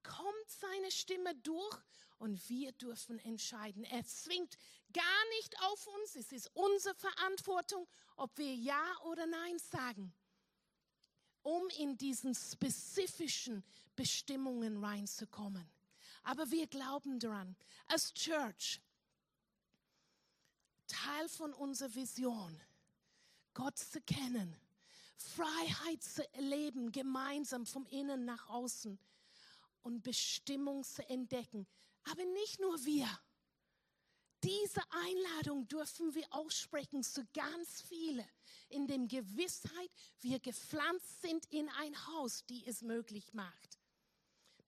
kommt 0.03 0.49
seine 0.49 0.91
Stimme 0.91 1.35
durch 1.37 1.79
und 2.19 2.49
wir 2.49 2.73
dürfen 2.73 3.19
entscheiden. 3.19 3.85
Er 3.85 4.05
zwingt 4.05 4.57
gar 4.93 5.29
nicht 5.37 5.61
auf 5.63 5.87
uns. 5.87 6.17
Es 6.17 6.33
ist 6.33 6.51
unsere 6.55 6.95
Verantwortung, 6.95 7.89
ob 8.17 8.37
wir 8.39 8.55
Ja 8.55 8.97
oder 9.05 9.27
Nein 9.27 9.59
sagen, 9.59 10.15
um 11.43 11.69
in 11.79 11.99
diesen 11.99 12.35
spezifischen 12.35 13.65
Bestimmungen 13.97 14.83
reinzukommen. 14.83 15.69
Aber 16.25 16.51
wir 16.51 16.67
glauben 16.67 17.21
daran, 17.21 17.55
als 17.87 18.13
Church, 18.15 18.81
Teil 20.87 21.29
von 21.29 21.53
unserer 21.53 21.95
Vision, 21.95 22.61
Gott 23.53 23.79
zu 23.79 24.01
kennen, 24.01 24.57
Freiheit 25.17 26.03
zu 26.03 26.29
erleben, 26.35 26.93
gemeinsam 26.93 27.67
vom 27.67 27.87
Innen 27.87 28.25
nach 28.25 28.49
außen 28.49 28.99
und 29.83 30.03
Bestimmung 30.03 30.83
zu 30.83 31.09
entdecken. 31.09 31.67
Aber 32.05 32.25
nicht 32.25 32.61
nur 32.61 32.85
wir. 32.85 33.09
Diese 34.43 34.83
Einladung 34.91 35.69
dürfen 35.69 36.15
wir 36.15 36.27
aussprechen 36.31 37.03
zu 37.03 37.27
ganz 37.33 37.81
viele, 37.83 38.27
in 38.69 38.87
dem 38.87 39.09
Gewissheit, 39.09 39.91
wir 40.21 40.39
gepflanzt 40.41 41.23
sind 41.23 41.47
in 41.51 41.69
ein 41.71 42.07
Haus, 42.09 42.45
die 42.47 42.67
es 42.67 42.83
möglich 42.83 43.33
macht. 43.33 43.79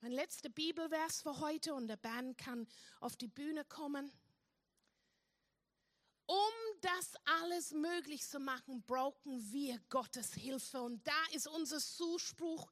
Mein 0.06 0.12
letzter 0.12 0.50
Bibelvers 0.50 1.20
für 1.22 1.40
heute 1.40 1.74
und 1.74 1.88
der 1.88 1.96
Band 1.96 2.38
kann 2.38 2.68
auf 3.00 3.16
die 3.16 3.26
Bühne 3.26 3.64
kommen. 3.64 4.12
Um 6.26 6.36
das 6.80 7.14
alles 7.24 7.72
möglich 7.72 8.24
zu 8.24 8.38
machen, 8.38 8.84
brauchen 8.86 9.52
wir 9.52 9.80
Gottes 9.88 10.32
Hilfe. 10.34 10.80
Und 10.80 11.04
da 11.04 11.24
ist 11.32 11.48
unser 11.48 11.80
Zuspruch, 11.80 12.70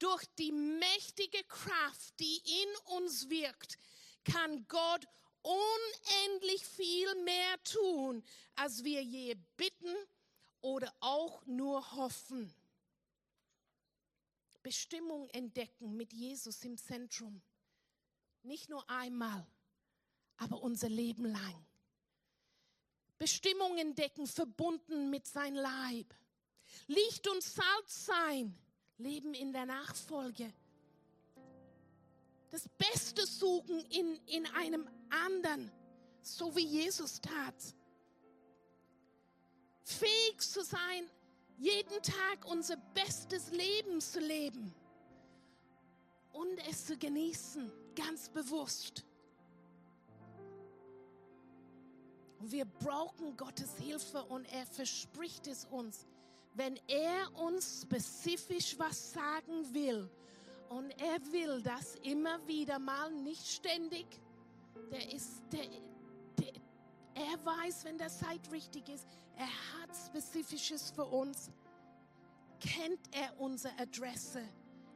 durch 0.00 0.24
die 0.40 0.50
mächtige 0.50 1.44
Kraft, 1.44 2.18
die 2.18 2.42
in 2.64 2.96
uns 2.96 3.30
wirkt, 3.30 3.78
kann 4.24 4.66
Gott 4.66 5.06
unendlich 5.42 6.66
viel 6.66 7.14
mehr 7.22 7.62
tun, 7.62 8.24
als 8.56 8.82
wir 8.82 9.04
je 9.04 9.36
bitten 9.56 9.94
oder 10.60 10.92
auch 10.98 11.46
nur 11.46 11.92
hoffen. 11.92 12.52
Bestimmung 14.62 15.28
entdecken 15.30 15.96
mit 15.96 16.12
Jesus 16.12 16.64
im 16.64 16.76
Zentrum. 16.76 17.42
Nicht 18.42 18.68
nur 18.68 18.88
einmal, 18.88 19.46
aber 20.36 20.62
unser 20.62 20.88
Leben 20.88 21.24
lang. 21.26 21.66
Bestimmung 23.18 23.78
entdecken, 23.78 24.26
verbunden 24.26 25.10
mit 25.10 25.26
sein 25.26 25.54
Leib. 25.54 26.12
Licht 26.86 27.28
und 27.28 27.42
Salz 27.42 28.06
sein, 28.06 28.56
leben 28.98 29.34
in 29.34 29.52
der 29.52 29.66
Nachfolge. 29.66 30.52
Das 32.50 32.68
Beste 32.68 33.26
suchen 33.26 33.78
in, 33.86 34.16
in 34.26 34.46
einem 34.46 34.88
anderen, 35.08 35.70
so 36.20 36.54
wie 36.56 36.66
Jesus 36.66 37.20
tat. 37.20 37.54
Fähig 39.82 40.40
zu 40.40 40.62
sein, 40.62 41.08
jeden 41.58 42.02
Tag 42.02 42.44
unser 42.46 42.76
bestes 42.94 43.50
Leben 43.50 44.00
zu 44.00 44.20
leben 44.20 44.74
und 46.32 46.58
es 46.68 46.86
zu 46.86 46.96
genießen, 46.96 47.70
ganz 47.94 48.28
bewusst. 48.28 49.04
Wir 52.40 52.64
brauchen 52.64 53.36
Gottes 53.36 53.76
Hilfe 53.78 54.24
und 54.24 54.52
er 54.52 54.66
verspricht 54.66 55.46
es 55.46 55.64
uns, 55.66 56.06
wenn 56.54 56.78
er 56.88 57.32
uns 57.40 57.82
spezifisch 57.82 58.76
was 58.78 59.12
sagen 59.12 59.72
will. 59.72 60.10
Und 60.68 60.90
er 61.00 61.20
will 61.32 61.62
das 61.62 61.96
immer 62.02 62.44
wieder 62.46 62.78
mal, 62.78 63.12
nicht 63.12 63.46
ständig. 63.46 64.06
Der 64.90 65.12
ist, 65.12 65.42
der, 65.52 65.68
der, 66.38 66.52
er 67.14 67.44
weiß, 67.44 67.84
wenn 67.84 67.98
der 67.98 68.08
Zeit 68.08 68.50
richtig 68.50 68.88
ist. 68.88 69.06
Er 69.36 69.46
hat 69.46 69.90
Spezifisches 70.06 70.90
für 70.90 71.04
uns. 71.04 71.50
Kennt 72.60 73.00
er 73.12 73.38
unsere 73.40 73.76
Adresse? 73.78 74.42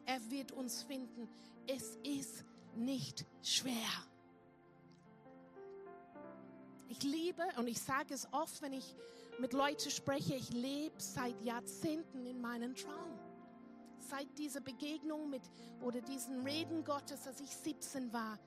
Er 0.05 0.31
wird 0.31 0.53
uns 0.53 0.83
finden. 0.83 1.29
Es 1.67 1.97
ist 2.05 2.45
nicht 2.77 3.27
schwer. 3.43 3.73
Ich 6.89 7.03
liebe, 7.03 7.43
und 7.59 7.67
ich 7.67 7.81
sage 7.81 8.15
es 8.15 8.29
oft, 8.33 8.63
wenn 8.63 8.73
ich 8.73 8.95
mit 9.39 9.53
Leuten 9.53 9.91
spreche, 9.91 10.35
ich 10.35 10.51
lebe 10.51 10.95
seit 10.99 11.41
Jahrzehnten 11.43 12.25
in 12.25 12.41
meinem 12.41 12.75
Traum. 12.75 13.19
Seit 13.99 14.39
dieser 14.39 14.61
Begegnung 14.61 15.29
mit 15.29 15.43
oder 15.83 16.01
diesen 16.01 16.47
Reden 16.47 16.85
Gottes, 16.85 17.27
als 17.27 17.41
ich 17.41 17.51
17 17.51 18.13
war 18.13 18.39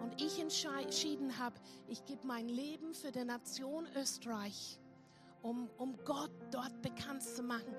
und 0.00 0.20
ich 0.20 0.40
entschieden 0.40 1.38
habe, 1.38 1.54
ich 1.86 2.04
gebe 2.06 2.26
mein 2.26 2.48
Leben 2.48 2.94
für 2.94 3.12
die 3.12 3.24
Nation 3.24 3.86
Österreich, 3.94 4.78
um, 5.42 5.68
um 5.78 5.96
Gott 6.04 6.32
dort 6.50 6.80
bekannt 6.82 7.22
zu 7.22 7.42
machen. 7.42 7.74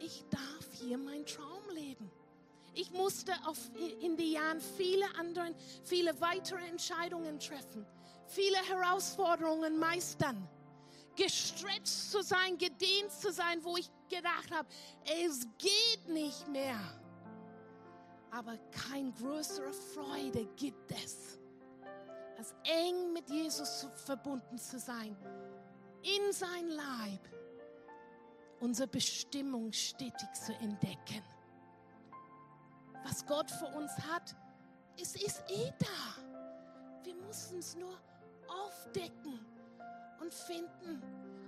Ich 0.00 0.24
darf 0.30 0.72
hier 0.80 0.98
meinen 0.98 1.26
Traum 1.26 1.62
leben. 1.74 2.10
Ich 2.74 2.90
musste 2.92 3.32
auf, 3.46 3.58
in 4.00 4.16
den 4.16 4.32
Jahren 4.32 4.60
viele 4.60 5.06
andere, 5.18 5.54
viele 5.82 6.20
weitere 6.20 6.64
Entscheidungen 6.66 7.40
treffen 7.40 7.84
viele 8.28 8.58
Herausforderungen 8.58 9.78
meistern. 9.78 10.48
Gestretcht 11.16 11.88
zu 11.88 12.22
sein, 12.22 12.56
gedehnt 12.58 13.10
zu 13.10 13.32
sein, 13.32 13.64
wo 13.64 13.76
ich 13.76 13.90
gedacht 14.08 14.50
habe, 14.52 14.68
es 15.26 15.46
geht 15.58 16.08
nicht 16.08 16.46
mehr. 16.48 16.78
Aber 18.30 18.56
kein 18.70 19.12
größere 19.14 19.72
Freude 19.72 20.46
gibt 20.54 20.92
es, 20.92 21.38
als 22.36 22.54
eng 22.64 23.12
mit 23.12 23.28
Jesus 23.28 23.88
verbunden 24.04 24.58
zu 24.58 24.78
sein, 24.78 25.16
in 26.16 26.32
sein 26.32 26.68
Leib, 26.70 27.28
unsere 28.60 28.88
Bestimmung 28.88 29.72
stetig 29.72 30.32
zu 30.32 30.52
entdecken. 30.54 31.22
Was 33.04 33.24
Gott 33.26 33.50
für 33.50 33.66
uns 33.66 33.92
hat, 34.10 34.34
es 35.00 35.14
ist 35.16 35.42
eh 35.48 35.72
da. 35.78 36.22
Wir 37.04 37.14
müssen 37.14 37.58
es 37.58 37.76
nur 37.76 37.98
aufdecken 38.48 39.44
und 40.20 40.32
finden 40.32 41.02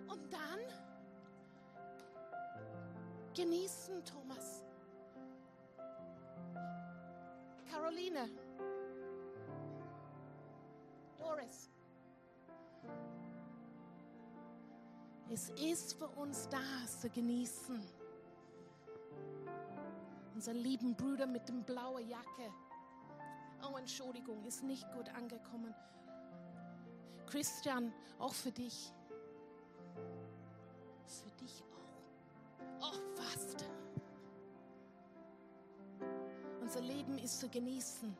und 0.08 0.32
dann 0.32 0.61
genießen, 3.34 4.04
Thomas. 4.04 4.64
Caroline. 7.70 8.30
Doris. 11.18 11.70
Es 15.33 15.51
ist 15.51 15.95
für 15.95 16.09
uns 16.09 16.49
da 16.49 16.59
zu 17.01 17.09
genießen. 17.09 17.81
Unser 20.35 20.55
lieben 20.55 20.97
Bruder 20.97 21.24
mit 21.24 21.49
dem 21.49 21.62
blauen 21.62 22.09
Jacke. 22.09 22.53
Oh, 23.62 23.76
Entschuldigung, 23.76 24.45
ist 24.45 24.64
nicht 24.64 24.91
gut 24.91 25.09
angekommen. 25.11 25.72
Christian, 27.26 27.93
auch 28.18 28.35
für 28.35 28.51
dich. 28.51 28.93
Für 31.07 31.31
dich 31.41 31.62
auch. 32.81 32.93
Oh, 32.93 33.14
fast. 33.14 33.64
Unser 36.61 36.81
Leben 36.81 37.18
ist 37.18 37.39
zu 37.39 37.49
genießen. 37.49 38.16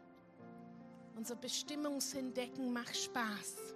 Unser 1.17 1.35
Bestimmungsentdecken 1.35 2.73
macht 2.73 2.97
Spaß. 2.97 3.75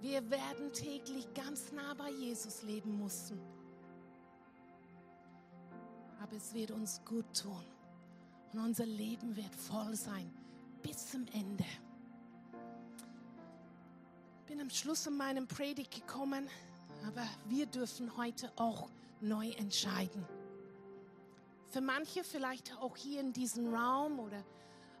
Wir 0.00 0.30
werden 0.30 0.72
täglich 0.72 1.32
ganz 1.34 1.72
nah 1.72 1.94
bei 1.94 2.10
Jesus 2.10 2.62
leben 2.62 3.02
müssen. 3.02 3.40
Aber 6.20 6.36
es 6.36 6.52
wird 6.54 6.70
uns 6.70 7.00
gut 7.04 7.26
tun. 7.40 7.64
Und 8.52 8.60
unser 8.60 8.86
Leben 8.86 9.36
wird 9.36 9.54
voll 9.54 9.94
sein 9.94 10.30
bis 10.82 11.10
zum 11.10 11.26
Ende 11.32 11.64
bin 14.56 14.60
am 14.60 14.70
Schluss 14.70 15.06
in 15.06 15.16
meinem 15.16 15.46
Predigt 15.46 15.92
gekommen, 15.94 16.48
aber 17.06 17.26
wir 17.46 17.66
dürfen 17.66 18.16
heute 18.16 18.50
auch 18.56 18.88
neu 19.20 19.50
entscheiden. 19.50 20.24
Für 21.66 21.82
manche 21.82 22.24
vielleicht 22.24 22.74
auch 22.78 22.96
hier 22.96 23.20
in 23.20 23.34
diesem 23.34 23.74
Raum 23.74 24.18
oder 24.18 24.42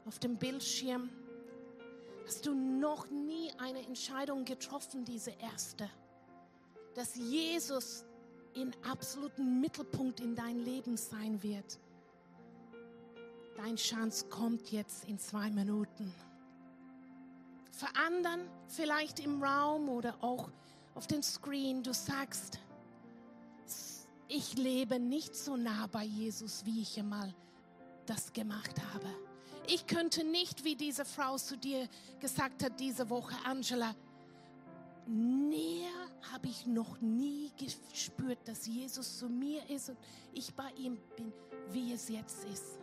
auf 0.04 0.18
dem 0.18 0.36
Bildschirm 0.36 1.08
hast 2.26 2.46
du 2.46 2.54
noch 2.54 3.08
nie 3.08 3.50
eine 3.58 3.86
Entscheidung 3.86 4.44
getroffen, 4.44 5.04
diese 5.04 5.30
erste, 5.30 5.88
dass 6.94 7.14
Jesus 7.14 8.04
in 8.54 8.74
absoluten 8.90 9.60
Mittelpunkt 9.60 10.20
in 10.20 10.34
dein 10.34 10.58
Leben 10.58 10.96
sein 10.96 11.42
wird. 11.42 11.78
Dein 13.56 13.76
Chance 13.76 14.26
kommt 14.28 14.72
jetzt 14.72 15.04
in 15.08 15.18
zwei 15.18 15.50
Minuten 15.50 16.12
für 17.76 17.94
anderen 17.94 18.48
vielleicht 18.68 19.20
im 19.20 19.42
Raum 19.42 19.90
oder 19.90 20.16
auch 20.22 20.50
auf 20.94 21.06
dem 21.06 21.22
Screen, 21.22 21.82
du 21.82 21.92
sagst, 21.92 22.58
ich 24.28 24.56
lebe 24.56 24.98
nicht 24.98 25.36
so 25.36 25.56
nah 25.56 25.86
bei 25.86 26.04
Jesus, 26.04 26.64
wie 26.64 26.80
ich 26.80 26.98
einmal 26.98 27.34
das 28.06 28.32
gemacht 28.32 28.74
habe. 28.94 29.25
Ich 29.68 29.86
könnte 29.86 30.24
nicht, 30.24 30.64
wie 30.64 30.76
diese 30.76 31.04
Frau 31.04 31.36
zu 31.36 31.56
dir 31.56 31.88
gesagt 32.20 32.62
hat 32.62 32.78
diese 32.78 33.10
Woche, 33.10 33.34
Angela, 33.44 33.94
näher 35.06 35.90
habe 36.32 36.48
ich 36.48 36.66
noch 36.66 37.00
nie 37.00 37.50
gespürt, 37.56 38.38
dass 38.46 38.66
Jesus 38.66 39.18
zu 39.18 39.28
mir 39.28 39.68
ist 39.68 39.90
und 39.90 39.98
ich 40.32 40.54
bei 40.54 40.70
ihm 40.76 40.98
bin, 41.16 41.32
wie 41.70 41.92
es 41.92 42.08
jetzt 42.08 42.44
ist. 42.44 42.78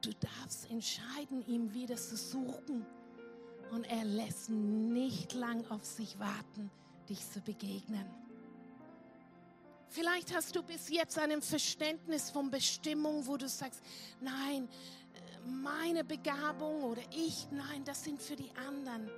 Du 0.00 0.10
darfst 0.14 0.70
entscheiden, 0.70 1.44
ihm 1.46 1.72
wieder 1.74 1.96
zu 1.96 2.16
suchen. 2.16 2.86
Und 3.70 3.84
er 3.84 4.04
lässt 4.04 4.48
nicht 4.48 5.34
lang 5.34 5.66
auf 5.70 5.84
sich 5.84 6.18
warten, 6.18 6.70
dich 7.08 7.28
zu 7.30 7.40
begegnen. 7.40 8.06
Vielleicht 9.88 10.34
hast 10.34 10.54
du 10.54 10.62
bis 10.62 10.88
jetzt 10.90 11.18
ein 11.18 11.40
Verständnis 11.40 12.30
von 12.30 12.50
Bestimmung, 12.50 13.26
wo 13.26 13.36
du 13.36 13.48
sagst, 13.48 13.80
nein, 14.20 14.68
meine 15.44 16.04
Begabung 16.04 16.82
oder 16.82 17.02
ich, 17.10 17.48
nein, 17.50 17.84
das 17.84 18.04
sind 18.04 18.20
für 18.20 18.36
die 18.36 18.50
anderen. 18.56 19.10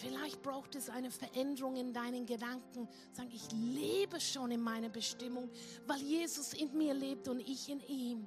Vielleicht 0.00 0.40
braucht 0.42 0.76
es 0.76 0.88
eine 0.88 1.10
Veränderung 1.10 1.76
in 1.76 1.92
deinen 1.92 2.24
Gedanken. 2.24 2.88
Sagen, 3.12 3.30
ich 3.32 3.50
lebe 3.52 4.20
schon 4.20 4.50
in 4.50 4.60
meiner 4.60 4.88
Bestimmung, 4.88 5.50
weil 5.86 6.00
Jesus 6.00 6.54
in 6.54 6.74
mir 6.76 6.94
lebt 6.94 7.28
und 7.28 7.40
ich 7.40 7.68
in 7.68 7.80
ihm. 7.80 8.26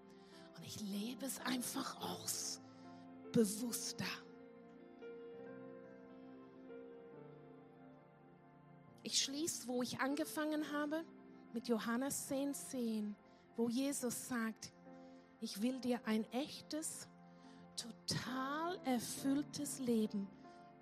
Und 0.56 0.66
ich 0.66 0.80
lebe 0.82 1.26
es 1.26 1.40
einfach 1.42 2.00
aus, 2.02 2.60
bewusster. 3.32 4.06
Ich 9.04 9.22
schließe, 9.22 9.68
wo 9.68 9.84
ich 9.84 9.99
angefangen 9.99 10.72
habe, 10.72 11.04
mit 11.54 11.68
Johannes 11.68 12.28
10, 12.28 12.54
10, 12.54 13.16
wo 13.58 13.70
Jesus 13.70 14.30
sagt, 14.30 14.72
ich 15.41 15.62
will 15.62 15.80
dir 15.82 15.99
ein 16.06 16.24
echtes, 16.32 17.10
total 17.76 18.80
erfülltes 18.86 19.80
Leben 19.80 20.28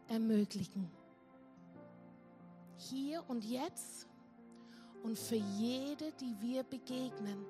ermöglichen. 0.08 0.90
Hier 2.78 3.24
und 3.28 3.44
jetzt 3.44 4.08
und 5.04 5.18
für 5.18 5.36
jede, 5.36 6.12
die 6.14 6.36
wir 6.42 6.64
begegnen, 6.64 7.44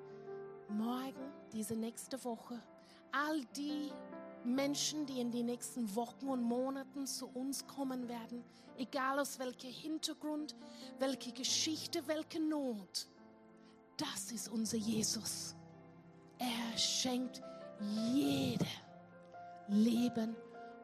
morgen, 0.68 1.32
diese 1.52 1.74
nächste 1.74 2.22
Woche, 2.24 2.62
all 3.10 3.44
die 3.56 3.92
Menschen, 4.44 5.06
die 5.06 5.20
in 5.20 5.30
den 5.30 5.46
nächsten 5.46 5.94
Wochen 5.94 6.28
und 6.28 6.42
Monaten 6.42 7.06
zu 7.06 7.26
uns 7.28 7.66
kommen 7.66 8.08
werden, 8.08 8.44
egal 8.76 9.18
aus 9.20 9.38
welchem 9.38 9.70
Hintergrund, 9.70 10.54
welche 10.98 11.32
Geschichte, 11.32 12.06
welche 12.06 12.40
Not. 12.40 13.08
Das 13.96 14.32
ist 14.32 14.48
unser 14.48 14.78
Jesus. 14.78 15.54
Er 16.38 16.78
schenkt 16.78 17.42
jede 17.80 18.66
Leben 19.68 20.34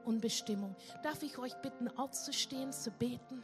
und 0.04 0.20
Bestimmung. 0.20 0.74
Darf 1.02 1.22
ich 1.22 1.36
euch 1.38 1.54
bitten, 1.56 1.88
aufzustehen, 1.96 2.72
zu 2.72 2.90
beten? 2.90 3.42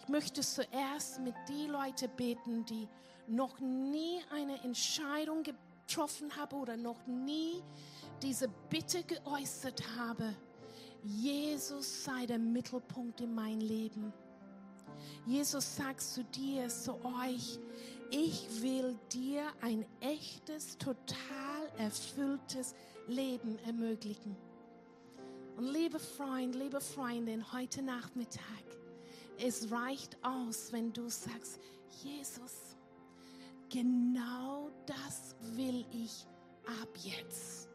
Ich 0.00 0.08
möchte 0.08 0.40
zuerst 0.40 1.20
mit 1.20 1.34
den 1.48 1.70
Leuten 1.70 2.10
beten, 2.16 2.64
die 2.64 2.88
noch 3.26 3.60
nie 3.60 4.20
eine 4.32 4.62
Entscheidung 4.64 5.44
getroffen 5.90 6.36
haben 6.36 6.56
oder 6.56 6.76
noch 6.76 7.04
nie 7.06 7.62
diese 8.22 8.48
Bitte 8.68 9.02
geäußert 9.02 9.82
haben. 9.96 10.36
Jesus 11.02 12.04
sei 12.04 12.26
der 12.26 12.38
Mittelpunkt 12.38 13.20
in 13.20 13.34
mein 13.34 13.60
Leben. 13.60 14.12
Jesus 15.26 15.76
sagt 15.76 16.00
zu 16.00 16.22
dir, 16.24 16.68
zu 16.68 16.92
euch, 17.04 17.58
ich 18.10 18.62
will 18.62 18.96
dir 19.12 19.42
ein 19.62 19.84
echtes, 20.00 20.78
total 20.78 21.68
erfülltes 21.78 22.74
Leben 23.08 23.58
ermöglichen. 23.66 24.36
Und 25.56 25.64
liebe 25.72 25.98
Freund, 25.98 26.54
liebe 26.54 26.80
Freundin, 26.80 27.52
heute 27.52 27.82
Nachmittag, 27.82 28.42
es 29.38 29.70
reicht 29.72 30.16
aus, 30.22 30.72
wenn 30.72 30.92
du 30.92 31.08
sagst, 31.08 31.58
Jesus, 32.02 32.69
genau 33.70 34.70
das 34.84 35.34
will 35.56 35.86
ich 35.92 36.26
ab 36.66 36.88
jetzt. 36.96 37.68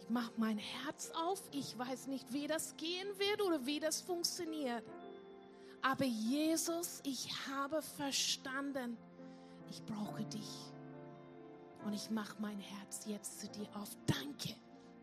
Ich 0.00 0.10
mache 0.10 0.32
mein 0.36 0.58
Herz 0.58 1.10
auf. 1.14 1.40
Ich 1.52 1.78
weiß 1.78 2.08
nicht, 2.08 2.32
wie 2.32 2.46
das 2.46 2.76
gehen 2.76 3.08
wird 3.18 3.40
oder 3.40 3.64
wie 3.64 3.80
das 3.80 4.00
funktioniert. 4.00 4.84
Aber 5.80 6.04
Jesus, 6.04 7.00
ich 7.04 7.28
habe 7.48 7.80
verstanden, 7.80 8.96
ich 9.70 9.82
brauche 9.84 10.24
dich. 10.24 10.72
Und 11.84 11.92
ich 11.92 12.10
mache 12.10 12.36
mein 12.40 12.58
Herz 12.58 13.04
jetzt 13.06 13.40
zu 13.40 13.48
dir 13.48 13.68
auf. 13.74 13.90
Danke, 14.06 14.54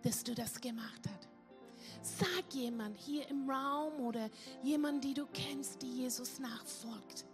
dass 0.04 0.24
du 0.24 0.34
das 0.34 0.60
gemacht 0.60 1.02
hast. 1.08 1.30
Sag 2.02 2.54
jemand 2.54 2.98
hier 2.98 3.28
im 3.30 3.50
Raum 3.50 4.00
oder 4.06 4.30
jemand, 4.64 5.04
die 5.04 5.14
du 5.14 5.28
kennst, 5.28 5.82
die 5.84 6.02
Jesus 6.02 6.40
nachfolgt. 6.40 7.26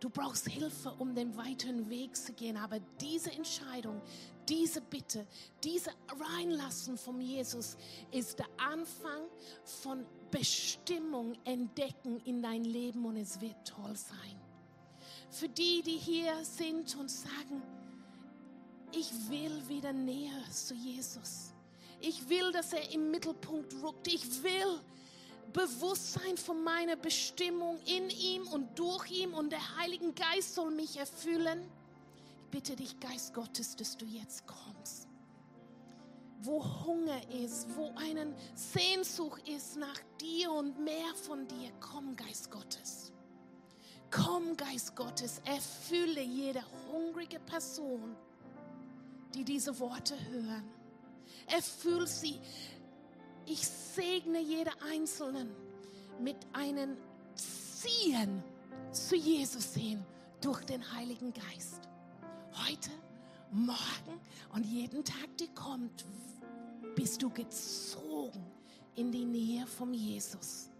Du 0.00 0.10
brauchst 0.10 0.48
Hilfe, 0.48 0.94
um 0.98 1.14
den 1.14 1.36
weiteren 1.36 1.88
Weg 1.90 2.16
zu 2.16 2.32
gehen. 2.32 2.56
Aber 2.56 2.78
diese 3.00 3.32
Entscheidung, 3.32 4.00
diese 4.48 4.80
Bitte, 4.80 5.26
diese 5.64 5.90
Reinlassen 6.20 6.96
von 6.96 7.20
Jesus 7.20 7.76
ist 8.12 8.38
der 8.38 8.48
Anfang 8.58 9.22
von 9.64 10.06
Bestimmung 10.30 11.34
entdecken 11.44 12.20
in 12.24 12.42
dein 12.42 12.64
Leben 12.64 13.04
und 13.04 13.16
es 13.16 13.40
wird 13.40 13.56
toll 13.66 13.96
sein. 13.96 14.40
Für 15.30 15.48
die, 15.48 15.82
die 15.82 15.96
hier 15.96 16.32
sind 16.44 16.96
und 16.96 17.10
sagen, 17.10 17.62
ich 18.92 19.10
will 19.28 19.68
wieder 19.68 19.92
näher 19.92 20.42
zu 20.50 20.74
Jesus. 20.74 21.52
Ich 22.00 22.28
will, 22.28 22.52
dass 22.52 22.72
er 22.72 22.92
im 22.92 23.10
Mittelpunkt 23.10 23.74
rückt. 23.82 24.06
Ich 24.06 24.42
will 24.42 24.80
Bewusstsein 25.52 26.36
von 26.36 26.62
meiner 26.62 26.96
Bestimmung 26.96 27.78
in 27.86 28.10
ihm 28.10 28.46
und 28.48 28.78
durch 28.78 29.10
ihm 29.10 29.34
und 29.34 29.50
der 29.50 29.76
Heilige 29.78 30.12
Geist 30.12 30.54
soll 30.54 30.70
mich 30.70 30.96
erfüllen. 30.96 31.60
Ich 32.44 32.50
bitte 32.50 32.76
dich, 32.76 32.98
Geist 33.00 33.34
Gottes, 33.34 33.76
dass 33.76 33.96
du 33.96 34.04
jetzt 34.04 34.44
kommst. 34.46 35.08
Wo 36.40 36.64
Hunger 36.84 37.20
ist, 37.44 37.66
wo 37.76 37.92
eine 37.96 38.34
Sehnsucht 38.54 39.46
ist 39.48 39.76
nach 39.76 40.00
dir 40.20 40.52
und 40.52 40.78
mehr 40.78 41.14
von 41.26 41.46
dir, 41.48 41.70
komm, 41.80 42.14
Geist 42.14 42.50
Gottes. 42.50 43.12
Komm, 44.10 44.56
Geist 44.56 44.96
Gottes, 44.96 45.42
erfülle 45.44 46.22
jede 46.22 46.62
hungrige 46.90 47.40
Person, 47.40 48.16
die 49.34 49.44
diese 49.44 49.78
Worte 49.78 50.14
hören. 50.30 50.64
Erfüll 51.46 52.06
sie 52.06 52.38
ich 53.50 53.66
segne 53.66 54.40
jede 54.40 54.70
Einzelnen 54.82 55.50
mit 56.20 56.36
einem 56.52 56.96
Ziehen 57.34 58.42
zu 58.92 59.16
Jesus 59.16 59.74
hin 59.74 60.04
durch 60.40 60.64
den 60.64 60.82
Heiligen 60.92 61.32
Geist. 61.32 61.88
Heute, 62.66 62.90
morgen 63.50 64.20
und 64.54 64.64
jeden 64.64 65.04
Tag, 65.04 65.36
der 65.38 65.48
kommt, 65.48 66.04
bist 66.94 67.22
du 67.22 67.30
gezogen 67.30 68.44
in 68.96 69.10
die 69.10 69.24
Nähe 69.24 69.66
von 69.66 69.94
Jesus. 69.94 70.70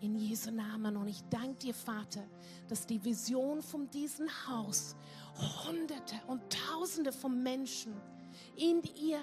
In 0.00 0.16
Jesu 0.16 0.52
Namen. 0.52 0.96
Und 0.96 1.08
ich 1.08 1.22
danke 1.28 1.56
dir, 1.56 1.74
Vater, 1.74 2.24
dass 2.68 2.86
die 2.86 3.02
Vision 3.04 3.60
von 3.60 3.90
diesem 3.90 4.28
Haus 4.46 4.94
Hunderte 5.66 6.14
und 6.28 6.40
Tausende 6.52 7.12
von 7.12 7.42
Menschen 7.42 7.94
in 8.56 8.80
ihr 8.94 9.20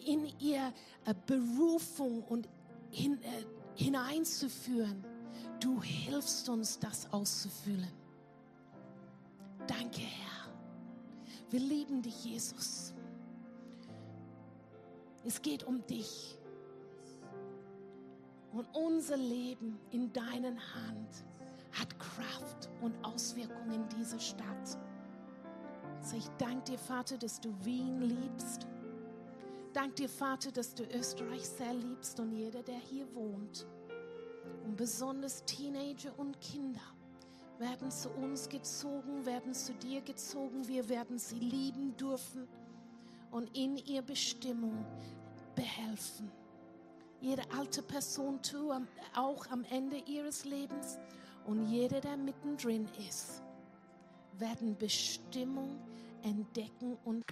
in 0.00 0.26
ihr 0.38 0.72
äh, 1.04 1.14
Berufung 1.26 2.22
und 2.24 2.48
hin, 2.90 3.18
äh, 3.22 3.44
hineinzuführen. 3.82 5.04
Du 5.60 5.82
hilfst 5.82 6.48
uns, 6.48 6.78
das 6.78 7.12
auszufüllen. 7.12 7.92
Danke, 9.66 10.00
Herr. 10.00 10.52
Wir 11.50 11.60
lieben 11.60 12.02
dich, 12.02 12.24
Jesus. 12.24 12.94
Es 15.24 15.42
geht 15.42 15.64
um 15.64 15.84
dich. 15.86 16.38
Und 18.52 18.66
unser 18.74 19.16
Leben 19.16 19.78
in 19.90 20.12
deinen 20.12 20.58
Hand 20.74 21.24
hat 21.78 21.98
Kraft 21.98 22.68
und 22.80 22.94
Auswirkungen 23.04 23.72
in 23.72 23.88
dieser 23.98 24.18
Stadt. 24.18 24.78
So 26.02 26.16
ich 26.16 26.28
danke 26.38 26.72
dir, 26.72 26.78
Vater, 26.78 27.18
dass 27.18 27.40
du 27.40 27.54
Wien 27.64 28.00
liebst 28.00 28.66
Dank 29.72 29.94
dir, 29.94 30.08
Vater, 30.08 30.50
dass 30.50 30.74
du 30.74 30.82
Österreich 30.82 31.48
sehr 31.48 31.72
liebst 31.72 32.18
und 32.18 32.32
jeder, 32.32 32.60
der 32.62 32.78
hier 32.78 33.06
wohnt. 33.14 33.66
Und 34.64 34.76
besonders 34.76 35.44
Teenager 35.44 36.12
und 36.18 36.40
Kinder 36.40 36.80
werden 37.60 37.88
zu 37.92 38.10
uns 38.10 38.48
gezogen, 38.48 39.24
werden 39.24 39.54
zu 39.54 39.72
dir 39.74 40.00
gezogen. 40.00 40.66
Wir 40.66 40.88
werden 40.88 41.18
sie 41.18 41.38
lieben 41.38 41.96
dürfen 41.96 42.48
und 43.30 43.56
in 43.56 43.76
ihr 43.76 44.02
Bestimmung 44.02 44.84
behelfen. 45.54 46.32
Jede 47.20 47.42
alte 47.56 47.82
Person 47.82 48.42
tu, 48.42 48.72
auch 49.14 49.46
am 49.52 49.62
Ende 49.70 49.98
ihres 49.98 50.44
Lebens 50.44 50.98
und 51.46 51.68
jeder, 51.68 52.00
der 52.00 52.16
mittendrin 52.16 52.88
ist, 53.08 53.42
werden 54.32 54.76
Bestimmung 54.76 55.78
entdecken 56.22 56.98
und 57.04 57.24